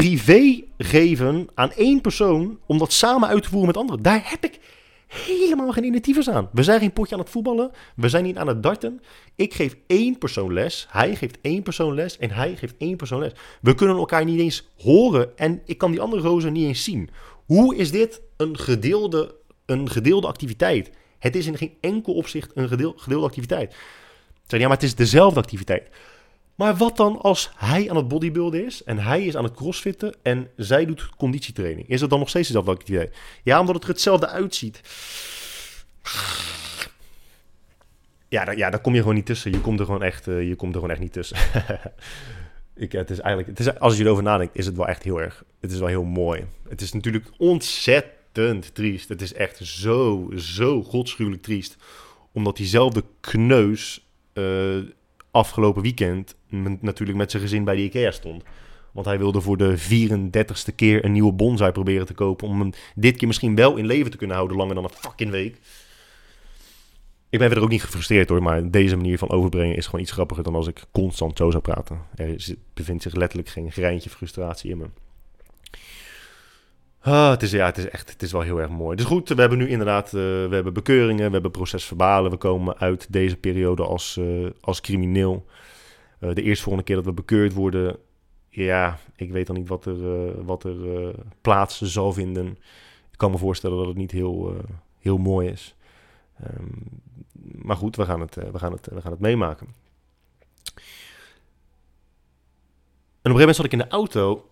[0.00, 4.02] privé geven aan één persoon om dat samen uit te voeren met anderen?
[4.02, 4.58] Daar heb ik
[5.06, 6.48] helemaal geen initiatiefs aan.
[6.52, 7.70] We zijn geen potje aan het voetballen.
[7.96, 9.00] We zijn niet aan het darten.
[9.34, 10.86] Ik geef één persoon les.
[10.90, 12.18] Hij geeft één persoon les.
[12.18, 13.32] En hij geeft één persoon les.
[13.60, 15.36] We kunnen elkaar niet eens horen.
[15.36, 17.10] En ik kan die andere rozen niet eens zien.
[17.46, 19.34] Hoe is dit een gedeelde,
[19.66, 20.90] een gedeelde activiteit?
[21.18, 23.74] Het is in geen enkel opzicht een gedeelde activiteit.
[24.46, 25.88] Zeg, ja, maar het is dezelfde activiteit.
[26.56, 30.14] Maar wat dan als hij aan het bodybuilden is en hij is aan het crossfitten
[30.22, 31.88] en zij doet conditietraining?
[31.88, 33.16] Is het dan nog steeds dezelfde activiteit?
[33.42, 34.80] Ja, omdat het er hetzelfde uitziet.
[38.28, 39.50] Ja, daar, ja, daar kom je gewoon niet tussen.
[39.50, 41.36] Je komt er gewoon echt, uh, je komt er gewoon echt niet tussen.
[42.76, 45.20] Ik, het is eigenlijk, het is, als je erover nadenkt, is het wel echt heel
[45.20, 45.44] erg.
[45.60, 46.44] Het is wel heel mooi.
[46.68, 49.08] Het is natuurlijk ontzettend triest.
[49.08, 51.76] Het is echt zo, zo godschuwelijk triest.
[52.32, 54.76] Omdat diezelfde kneus uh,
[55.36, 56.36] afgelopen weekend
[56.80, 58.42] natuurlijk met zijn gezin bij de IKEA stond.
[58.92, 62.48] Want hij wilde voor de 34ste keer een nieuwe bonsai proberen te kopen.
[62.48, 65.30] Om hem dit keer misschien wel in leven te kunnen houden langer dan een fucking
[65.30, 65.56] week.
[67.28, 70.12] Ik ben verder ook niet gefrustreerd hoor, maar deze manier van overbrengen is gewoon iets
[70.12, 72.00] grappiger dan als ik constant zo zou praten.
[72.14, 74.86] Er bevindt zich letterlijk geen greintje frustratie in me.
[77.06, 78.96] Ah, het, is, ja, het is echt het is wel heel erg mooi.
[78.96, 82.30] Dus goed, we hebben nu inderdaad uh, we hebben bekeuringen, we hebben procesverbalen.
[82.30, 85.46] We komen uit deze periode als, uh, als crimineel.
[86.20, 87.96] Uh, de eerste volgende keer dat we bekeurd worden,
[88.48, 90.76] ja, ik weet dan niet wat er, wat er
[91.40, 92.46] plaats zal vinden.
[93.12, 94.56] Ik kan me voorstellen dat het niet heel,
[94.98, 95.76] heel mooi is.
[96.44, 96.82] Um,
[97.40, 99.66] maar goed, we gaan het, we gaan het, we gaan het meemaken.
[99.66, 99.72] En
[103.32, 104.50] op een gegeven moment zat ik in de auto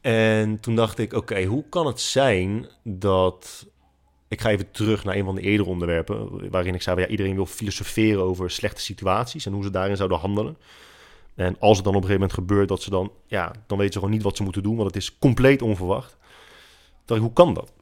[0.00, 3.66] en toen dacht ik, oké, hoe kan het zijn dat...
[4.28, 7.34] Ik ga even terug naar een van de eerdere onderwerpen, waarin ik zei, ja, iedereen
[7.34, 10.56] wil filosoferen over slechte situaties en hoe ze daarin zouden handelen.
[11.34, 13.92] En als het dan op een gegeven moment gebeurt dat ze dan, ja, dan weten
[13.92, 16.16] ze gewoon niet wat ze moeten doen, want het is compleet onverwacht.
[17.04, 17.72] dacht hoe kan dat?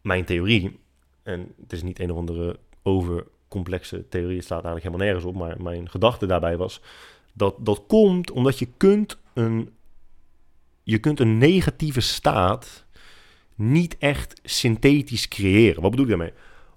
[0.00, 0.78] Mijn theorie,
[1.22, 5.34] en het is niet een of andere overcomplexe theorie, het slaat eigenlijk helemaal nergens op,
[5.34, 6.80] maar mijn gedachte daarbij was,
[7.32, 9.75] dat dat komt omdat je kunt een
[10.88, 12.84] je kunt een negatieve staat
[13.54, 15.82] niet echt synthetisch creëren.
[15.82, 16.32] Wat bedoel ik daarmee?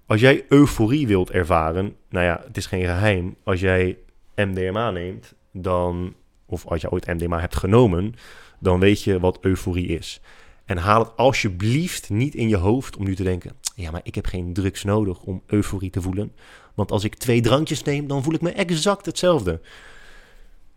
[0.06, 3.36] Als jij euforie wilt ervaren, nou ja, het is geen geheim.
[3.44, 3.98] Als jij
[4.34, 6.14] MDMA neemt, dan,
[6.46, 8.14] of als je ooit MDMA hebt genomen,
[8.58, 10.20] dan weet je wat euforie is.
[10.64, 14.14] En haal het alsjeblieft niet in je hoofd om nu te denken: ja, maar ik
[14.14, 16.32] heb geen drugs nodig om euforie te voelen.
[16.74, 19.60] Want als ik twee drankjes neem, dan voel ik me exact hetzelfde.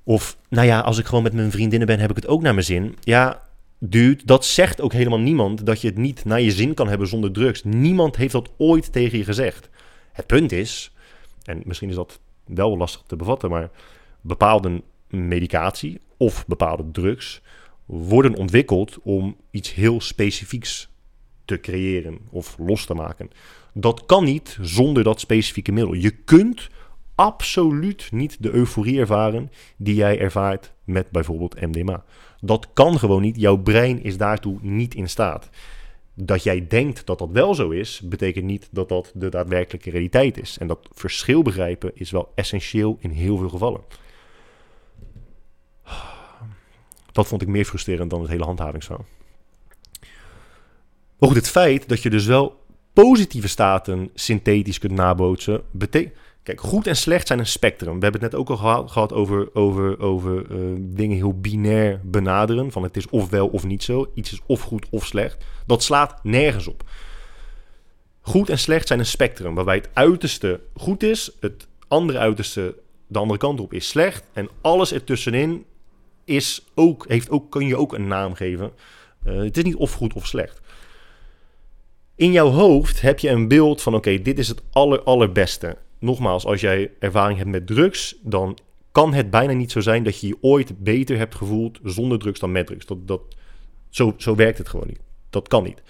[0.04, 2.54] Of, nou ja, als ik gewoon met mijn vriendinnen ben, heb ik het ook naar
[2.54, 2.96] mijn zin.
[3.00, 3.42] Ja,
[3.80, 7.08] dude, dat zegt ook helemaal niemand dat je het niet naar je zin kan hebben
[7.08, 7.64] zonder drugs.
[7.64, 9.70] Niemand heeft dat ooit tegen je gezegd.
[10.12, 10.94] Het punt is,
[11.44, 13.70] en misschien is dat wel lastig te bevatten, maar
[14.22, 17.42] bepaalde medicatie of bepaalde drugs
[17.86, 20.90] worden ontwikkeld om iets heel specifieks
[21.46, 23.30] te creëren of los te maken.
[23.74, 25.94] Dat kan niet zonder dat specifieke middel.
[25.94, 26.70] Je kunt
[27.16, 32.04] absoluut niet de euforie ervaren die jij ervaart met bijvoorbeeld MDMA.
[32.40, 33.40] Dat kan gewoon niet.
[33.40, 35.50] Jouw brein is daartoe niet in staat.
[36.14, 40.38] Dat jij denkt dat dat wel zo is, betekent niet dat dat de daadwerkelijke realiteit
[40.38, 40.58] is.
[40.58, 43.82] En dat verschil begrijpen is wel essentieel in heel veel gevallen.
[47.12, 49.06] Dat vond ik meer frustrerend dan het hele handhavingsverhaal.
[51.20, 52.62] Maar goed, het feit dat je dus wel
[52.94, 56.14] positieve staten synthetisch kunt nabootsen, betekent
[56.44, 57.96] Kijk, goed en slecht zijn een spectrum.
[57.96, 62.72] We hebben het net ook al gehad, over, over, over uh, dingen heel binair benaderen.
[62.72, 64.12] Van het is of wel of niet zo.
[64.14, 65.46] Iets is of goed of slecht.
[65.66, 66.84] Dat slaat nergens op.
[68.22, 69.56] Goed en slecht zijn een spectrum.
[69.56, 71.32] Waarbij het uiterste goed is.
[71.40, 72.76] Het andere uiterste
[73.08, 74.24] de andere kant op is slecht.
[74.34, 75.66] En alles ertussenin
[76.26, 78.72] is ook, heeft ook, kun je ook een naam geven.
[79.26, 80.62] Uh, het is niet of goed of slecht.
[82.16, 86.46] In jouw hoofd heb je een beeld van: oké, dit is het aller, allerbeste nogmaals,
[86.46, 88.58] als jij ervaring hebt met drugs, dan
[88.92, 92.40] kan het bijna niet zo zijn dat je je ooit beter hebt gevoeld zonder drugs
[92.40, 92.86] dan met drugs.
[92.86, 93.22] Dat, dat,
[93.90, 95.00] zo, zo werkt het gewoon niet.
[95.30, 95.82] Dat kan niet.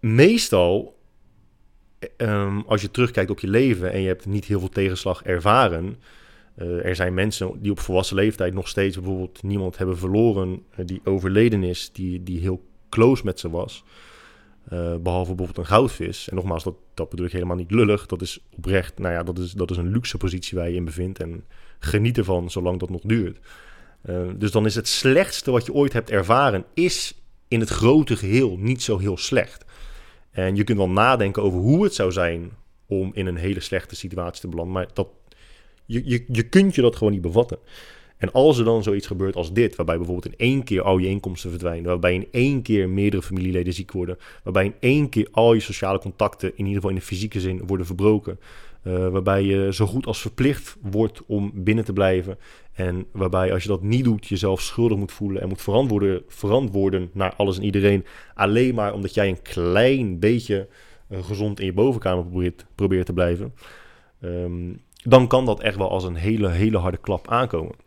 [0.00, 0.98] Meestal,
[2.16, 5.96] ehm, als je terugkijkt op je leven en je hebt niet heel veel tegenslag ervaren.
[6.56, 10.86] Uh, er zijn mensen die op volwassen leeftijd nog steeds bijvoorbeeld niemand hebben verloren uh,
[10.86, 13.84] die overleden is, die, die heel close met ze was.
[14.72, 16.28] Uh, behalve bijvoorbeeld een goudvis.
[16.28, 18.06] En nogmaals, dat, dat bedoel ik helemaal niet lullig.
[18.06, 20.84] Dat is oprecht, nou ja, dat is, dat is een luxe positie waar je in
[20.84, 21.20] bevindt.
[21.20, 21.44] En
[21.78, 23.38] geniet ervan zolang dat nog duurt.
[24.04, 28.16] Uh, dus dan is het slechtste wat je ooit hebt ervaren, is in het grote
[28.16, 29.64] geheel niet zo heel slecht.
[30.30, 32.50] En je kunt wel nadenken over hoe het zou zijn
[32.86, 34.74] om in een hele slechte situatie te belanden.
[34.74, 35.08] Maar dat,
[35.86, 37.58] je, je, je kunt je dat gewoon niet bevatten.
[38.22, 41.08] En als er dan zoiets gebeurt als dit, waarbij bijvoorbeeld in één keer al je
[41.08, 45.54] inkomsten verdwijnen, waarbij in één keer meerdere familieleden ziek worden, waarbij in één keer al
[45.54, 48.38] je sociale contacten, in ieder geval in de fysieke zin, worden verbroken,
[48.82, 52.38] uh, waarbij je zo goed als verplicht wordt om binnen te blijven,
[52.72, 55.62] en waarbij als je dat niet doet, jezelf schuldig moet voelen en moet
[56.28, 58.04] verantwoorden, naar alles en iedereen,
[58.34, 60.68] alleen maar omdat jij een klein beetje
[61.08, 62.24] uh, gezond in je bovenkamer
[62.74, 63.54] probeert, te blijven,
[64.20, 67.81] um, dan kan dat echt wel als een hele, hele harde klap aankomen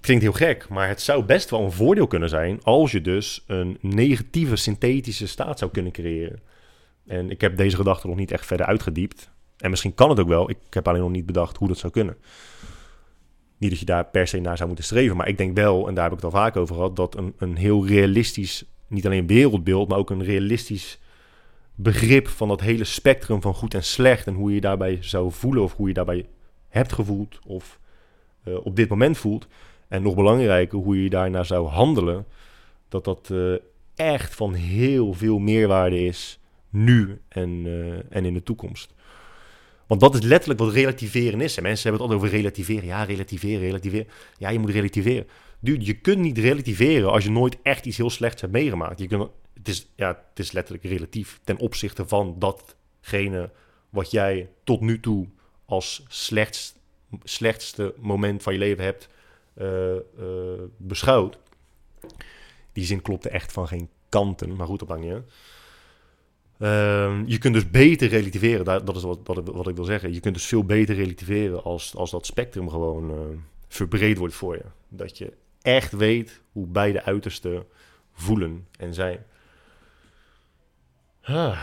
[0.00, 3.44] klinkt heel gek, maar het zou best wel een voordeel kunnen zijn als je dus
[3.46, 6.40] een negatieve synthetische staat zou kunnen creëren.
[7.06, 9.30] En ik heb deze gedachte nog niet echt verder uitgediept.
[9.56, 10.50] En misschien kan het ook wel.
[10.50, 12.16] Ik heb alleen nog niet bedacht hoe dat zou kunnen.
[13.58, 15.94] Niet dat je daar per se naar zou moeten streven, maar ik denk wel, en
[15.94, 19.26] daar heb ik het al vaak over gehad, dat een, een heel realistisch, niet alleen
[19.26, 20.98] wereldbeeld, maar ook een realistisch
[21.74, 25.32] begrip van dat hele spectrum van goed en slecht en hoe je je daarbij zou
[25.32, 26.26] voelen of hoe je daarbij
[26.68, 27.78] hebt gevoeld of
[28.44, 29.46] uh, op dit moment voelt,
[29.88, 32.26] en nog belangrijker, hoe je daarnaar zou handelen,
[32.88, 33.54] dat dat uh,
[33.94, 38.94] echt van heel veel meerwaarde is nu en, uh, en in de toekomst.
[39.86, 41.56] Want dat is letterlijk wat relativeren is.
[41.56, 42.88] En mensen hebben het altijd over relativeren.
[42.88, 44.06] Ja, relativeren, relativeren.
[44.38, 45.26] Ja, je moet relativeren.
[45.60, 48.98] Je kunt niet relativeren als je nooit echt iets heel slechts hebt meegemaakt.
[48.98, 53.50] Je kunt, het, is, ja, het is letterlijk relatief ten opzichte van datgene
[53.90, 55.26] wat jij tot nu toe
[55.64, 56.78] als slechtst,
[57.22, 59.08] slechtste moment van je leven hebt
[59.60, 61.38] uh, uh, beschouwd.
[62.72, 65.22] Die zin klopte echt van geen kanten, maar goed, op lang niet.
[66.58, 70.12] Uh, je kunt dus beter relativeren, dat is wat, wat, ik wil zeggen.
[70.12, 73.18] Je kunt dus veel beter relativeren als, als dat spectrum gewoon uh,
[73.68, 74.64] verbreed wordt voor je.
[74.88, 75.32] Dat je
[75.62, 77.66] echt weet hoe beide uitersten
[78.12, 79.24] voelen en zijn.
[81.22, 81.62] Ah.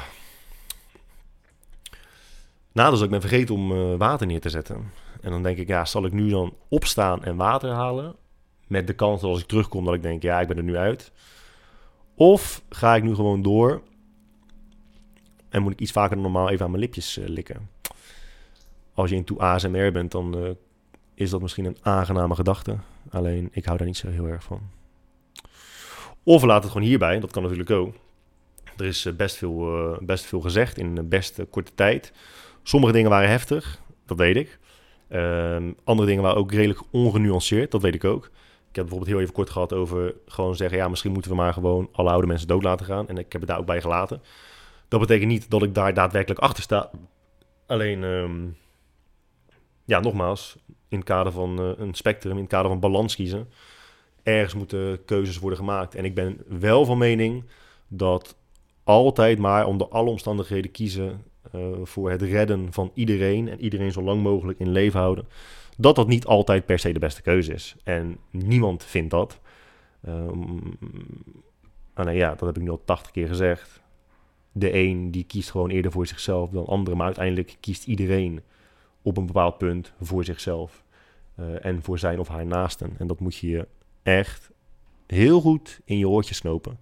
[2.74, 4.92] Dus ik ben vergeten om water neer te zetten.
[5.26, 8.16] En dan denk ik, ja, zal ik nu dan opstaan en water halen?
[8.68, 10.78] Met de kans dat als ik terugkom dat ik denk, ja, ik ben er nu
[10.78, 11.12] uit.
[12.16, 13.82] Of ga ik nu gewoon door
[15.50, 17.70] en moet ik iets vaker dan normaal even aan mijn lipjes uh, likken?
[18.94, 20.50] Als je in toe ASMR bent, dan uh,
[21.14, 22.78] is dat misschien een aangename gedachte.
[23.10, 24.62] Alleen, ik hou daar niet zo heel erg van.
[26.24, 27.96] Of laat het gewoon hierbij, dat kan natuurlijk ook.
[28.78, 32.14] Er is uh, best, veel, best veel gezegd in een best korte tijd.
[32.64, 34.60] Sommige dingen waren heftig, dat weet ik.
[35.08, 38.26] Ehm, andere dingen waren ook redelijk ongenuanceerd, dat weet ik ook.
[38.70, 40.78] Ik heb bijvoorbeeld heel even kort gehad over gewoon zeggen...
[40.78, 43.08] ja, misschien moeten we maar gewoon alle oude mensen dood laten gaan.
[43.08, 44.22] En ik heb het daar ook bij gelaten.
[44.88, 46.90] Dat betekent niet dat ik daar daadwerkelijk achter sta.
[47.66, 48.58] Alleen, um,
[49.86, 53.50] ja, nogmaals, in het kader van uh, een spectrum, in het kader van balans kiezen...
[54.24, 55.96] ergens moeten keuzes worden gemaakt.
[55.96, 57.44] En ik ben wel van mening
[57.88, 58.36] dat
[58.84, 61.24] altijd maar onder alle omstandigheden kiezen
[61.84, 65.28] voor het redden van iedereen en iedereen zo lang mogelijk in leven houden,
[65.78, 67.76] dat dat niet altijd per se de beste keuze is.
[67.84, 69.40] En niemand vindt dat.
[70.08, 70.78] Um,
[71.94, 73.82] ja, dat heb ik nu al tachtig keer gezegd.
[74.52, 78.42] De een die kiest gewoon eerder voor zichzelf dan andere, maar uiteindelijk kiest iedereen
[79.02, 80.84] op een bepaald punt voor zichzelf
[81.40, 82.96] uh, en voor zijn of haar naasten.
[82.98, 83.68] En dat moet je
[84.04, 84.52] echt
[85.08, 86.80] heel goed in je oortje snopen.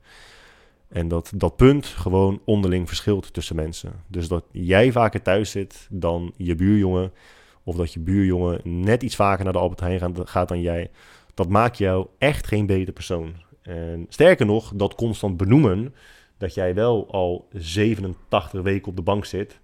[0.93, 3.93] En dat dat punt gewoon onderling verschilt tussen mensen.
[4.07, 7.11] Dus dat jij vaker thuis zit dan je buurjongen.
[7.63, 10.91] Of dat je buurjongen net iets vaker naar de Albert Heijn gaat dan jij.
[11.33, 13.33] Dat maakt jou echt geen betere persoon.
[13.61, 15.93] En sterker nog, dat constant benoemen
[16.37, 19.59] dat jij wel al 87 weken op de bank zit.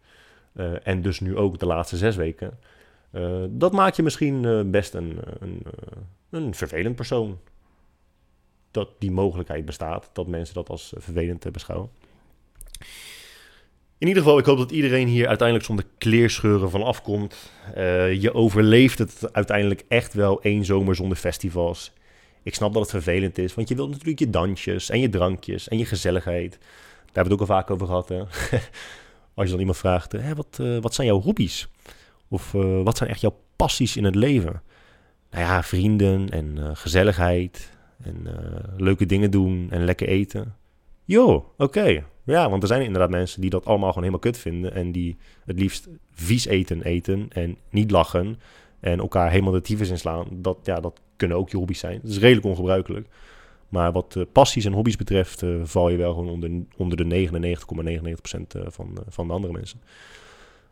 [0.54, 2.60] Uh, en dus nu ook de laatste zes weken.
[3.12, 5.64] Uh, dat maakt je misschien uh, best een, een,
[6.30, 7.38] een vervelend persoon
[8.72, 10.10] dat die mogelijkheid bestaat.
[10.14, 11.90] Dat mensen dat als vervelend eh, beschouwen.
[13.98, 17.52] In ieder geval, ik hoop dat iedereen hier uiteindelijk zonder kleerscheuren van afkomt.
[17.78, 21.92] Uh, je overleeft het uiteindelijk echt wel één zomer zonder festivals.
[22.44, 25.68] Ik snap dat het vervelend is, want je wilt natuurlijk je dansjes en je drankjes
[25.68, 26.52] en je gezelligheid.
[26.52, 26.60] Daar
[27.06, 28.10] hebben we het ook al vaak over gehad.
[28.10, 28.20] Hè?
[29.36, 31.68] Als je dan iemand vraagt, hè, wat, uh, wat zijn jouw hobby's?
[32.28, 32.52] Of
[32.84, 34.62] wat zijn echt jouw passies in het leven?
[35.32, 37.70] Nou ja, vrienden en gezelligheid
[38.02, 38.34] en uh,
[38.78, 40.56] leuke dingen doen en lekker eten.
[41.04, 42.04] Jo, oké.
[42.24, 44.74] Ja, want er zijn inderdaad mensen die dat allemaal gewoon helemaal kut vinden.
[44.74, 48.40] En die het liefst vies eten eten en niet lachen.
[48.80, 50.28] En elkaar helemaal de tyfus inslaan.
[50.32, 52.00] Dat, ja, dat kunnen ook je hobby's zijn.
[52.02, 53.08] Dat is redelijk ongebruikelijk.
[53.70, 57.28] Maar wat uh, passies en hobby's betreft, uh, val je wel gewoon onder, onder de
[57.28, 59.82] 99,99% van, van de andere mensen.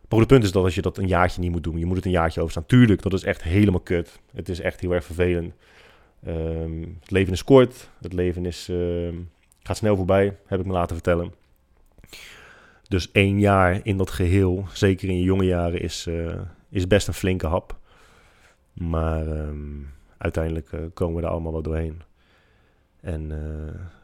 [0.10, 2.06] Het punt is dat als je dat een jaartje niet moet doen, je moet het
[2.06, 2.66] een jaartje overstaan.
[2.66, 4.20] Tuurlijk, dat is echt helemaal kut.
[4.34, 5.54] Het is echt heel erg vervelend.
[6.28, 9.14] Um, het leven is kort, het leven is, uh,
[9.60, 11.34] gaat snel voorbij, heb ik me laten vertellen.
[12.88, 16.10] Dus één jaar in dat geheel, zeker in je jonge jaren, is,
[16.70, 17.78] is best een flinke hap.
[18.74, 19.82] Maar ehm,
[20.18, 22.02] uiteindelijk komen we er allemaal wel doorheen.
[23.00, 23.32] En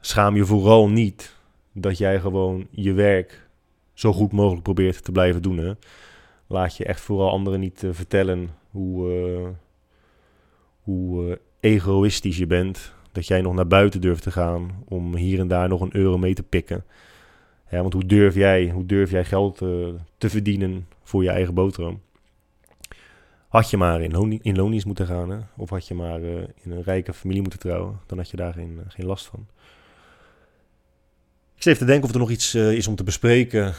[0.02, 1.36] schaam je vooral niet
[1.72, 3.48] dat jij gewoon je werk
[3.94, 5.58] zo goed mogelijk probeert te blijven doen.
[5.58, 5.74] Hè?
[6.48, 9.54] Laat je echt vooral anderen niet vertellen hoe,
[10.82, 15.47] hoe egoïstisch je bent dat jij nog naar buiten durft te gaan om hier en
[15.47, 16.84] daar nog een euro mee te pikken.
[17.70, 19.88] Ja, want hoe durf jij, hoe durf jij geld uh,
[20.18, 22.01] te verdienen voor je eigen boterham?
[23.47, 26.84] Had je maar in, in lonies moeten gaan, of had je maar uh, in een
[26.84, 29.47] rijke familie moeten trouwen, dan had je daar geen, uh, geen last van.
[31.55, 33.74] Ik zit even te denken of er nog iets is om te bespreken.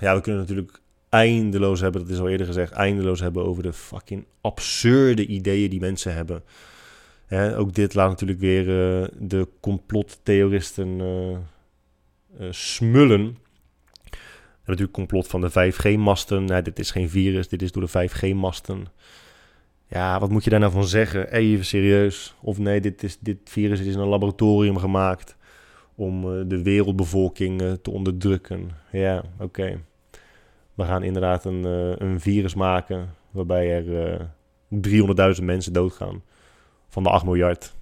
[0.00, 3.72] Ja, we kunnen natuurlijk eindeloos hebben, dat is al eerder gezegd, eindeloos hebben over de
[3.72, 6.42] fucking absurde ideeën die mensen hebben
[7.30, 13.20] ook dit laat natuurlijk weer uh, de complottheoristen uh, smullen.
[13.20, 16.44] En natuurlijk complot van de 5G-masten.
[16.44, 18.86] Nee, dit is geen virus, dit is door de 5G-masten.
[19.86, 21.32] Ja, wat moet je daar nou van zeggen?
[21.32, 22.34] Even serieus.
[22.40, 25.36] Of nee, dit, is, dit virus is in een laboratorium gemaakt
[25.94, 28.70] om de wereldbevolking te onderdrukken.
[28.92, 29.80] Ja, oké.
[30.74, 31.64] We gaan inderdaad een,
[32.04, 34.18] een virus maken waarbij er
[35.36, 36.22] 300.000 mensen doodgaan
[36.94, 37.74] van de 8 miljard.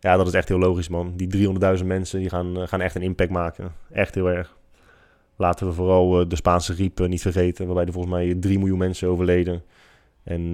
[0.00, 1.12] Ja, dat is echt heel logisch, man.
[1.16, 1.48] Die
[1.78, 3.72] 300.000 mensen die gaan, eh, gaan echt een impact maken.
[3.92, 4.56] Echt heel erg.
[5.36, 8.58] Laten we vooral uh, de Spaanse griep uh, niet vergeten, waarbij er volgens mij 3
[8.58, 9.62] miljoen mensen overleden.
[10.22, 10.50] En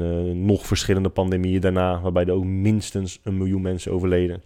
[0.47, 4.43] nog verschillende pandemieën daarna, waarbij er ook minstens een miljoen mensen overleden.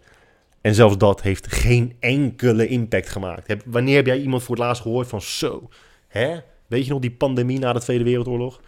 [0.60, 3.56] En zelfs dat heeft geen enkele impact gemaakt.
[3.66, 5.68] Wanneer heb jij iemand voor het laatst gehoord van zo,
[6.08, 6.36] hè?
[6.66, 8.60] Weet je nog die pandemie na de Tweede Wereldoorlog?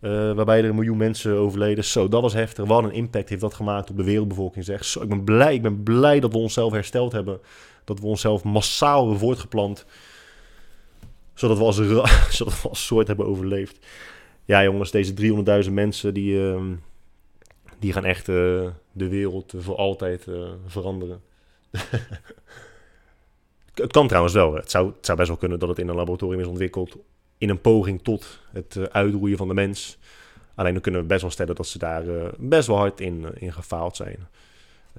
[0.00, 1.84] Uh, waarbij er een miljoen mensen overleden.
[1.84, 2.64] Zo, dat was heftig.
[2.64, 4.64] Wat een impact heeft dat gemaakt op de wereldbevolking.
[4.64, 4.84] Zeg.
[4.84, 7.40] Zo, ik ben blij, ik ben blij dat we onszelf hersteld hebben.
[7.84, 9.86] Dat we onszelf massaal hebben voortgeplant.
[11.34, 11.80] Zodat we als,
[12.86, 13.86] soort hebben overleefd.
[14.44, 15.14] Ja, jongens, deze
[15.64, 16.62] 300.000 mensen die, uh,
[17.78, 18.34] die gaan echt uh,
[18.92, 20.26] de wereld voor altijd
[20.66, 21.22] veranderen.
[23.74, 24.54] het kan trouwens wel.
[24.54, 26.96] Het zou, het zou best wel kunnen dat het in een laboratorium is ontwikkeld
[27.38, 29.98] in een poging tot het uh, uitroeien van de mens.
[30.54, 33.20] Alleen dan kunnen we best wel stellen dat ze daar uh, best wel hard in,
[33.20, 34.28] uh, in gefaald zijn.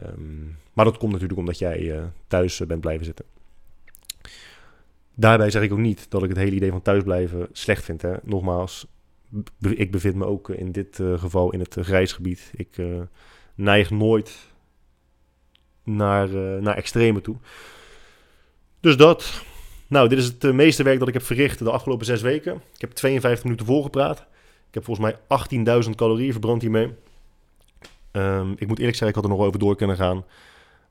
[0.04, 3.26] Um, maar dat komt natuurlijk omdat jij thuis bent blijven zitten.
[5.16, 8.02] Daarbij zeg ik ook niet dat ik het hele idee van thuisblijven slecht vind.
[8.02, 8.14] Hè.
[8.24, 8.88] Nogmaals,
[9.60, 12.52] ik bevind me ook in dit geval in het grijsgebied.
[12.56, 12.78] Ik
[13.56, 14.52] neig nooit
[15.84, 16.30] naar,
[16.62, 17.36] naar extreme toe.
[18.80, 19.44] Dus dat.
[19.90, 22.62] Nou, dit is het eh, meeste werk dat ik heb verricht de afgelopen zes weken.
[22.74, 24.20] Ik heb 52 minuten volgepraat.
[24.68, 26.94] Ik heb volgens mij 18.000 calorieën verbrand hiermee.
[28.12, 30.26] Um, ik moet eerlijk zeggen, ik had er nog over door kunnen gaan.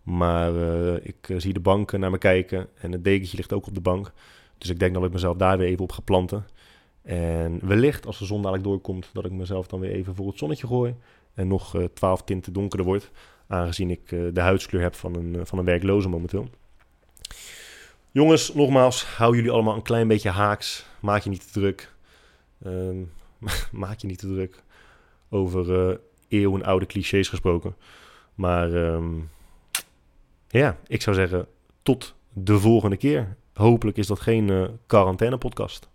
[0.03, 3.67] Maar uh, ik uh, zie de bank naar me kijken en het dekentje ligt ook
[3.67, 4.13] op de bank.
[4.59, 6.47] Dus ik denk dat ik mezelf daar weer even op ga planten.
[7.03, 10.39] En wellicht als de zon dadelijk doorkomt, dat ik mezelf dan weer even voor het
[10.39, 10.95] zonnetje gooi.
[11.35, 13.11] En nog uh, 12 tinten donkerder wordt.
[13.47, 16.49] Aangezien ik de huidskleur heb van een, van een werkloze momenteel.
[18.19, 20.87] Jongens, nogmaals, hou jullie allemaal een klein beetje haaks.
[21.01, 21.95] Maak je niet te druk.
[22.67, 23.05] Uh,
[23.73, 24.63] maak je niet te druk
[25.31, 25.97] over uh,
[26.29, 27.77] eeuwenoude clichés gesproken.
[28.35, 29.31] Maar um,
[30.49, 31.47] ja, ik zou zeggen
[31.83, 33.37] tot de volgende keer.
[33.55, 35.88] Hopelijk is dat geen uh, quarantaine podcast.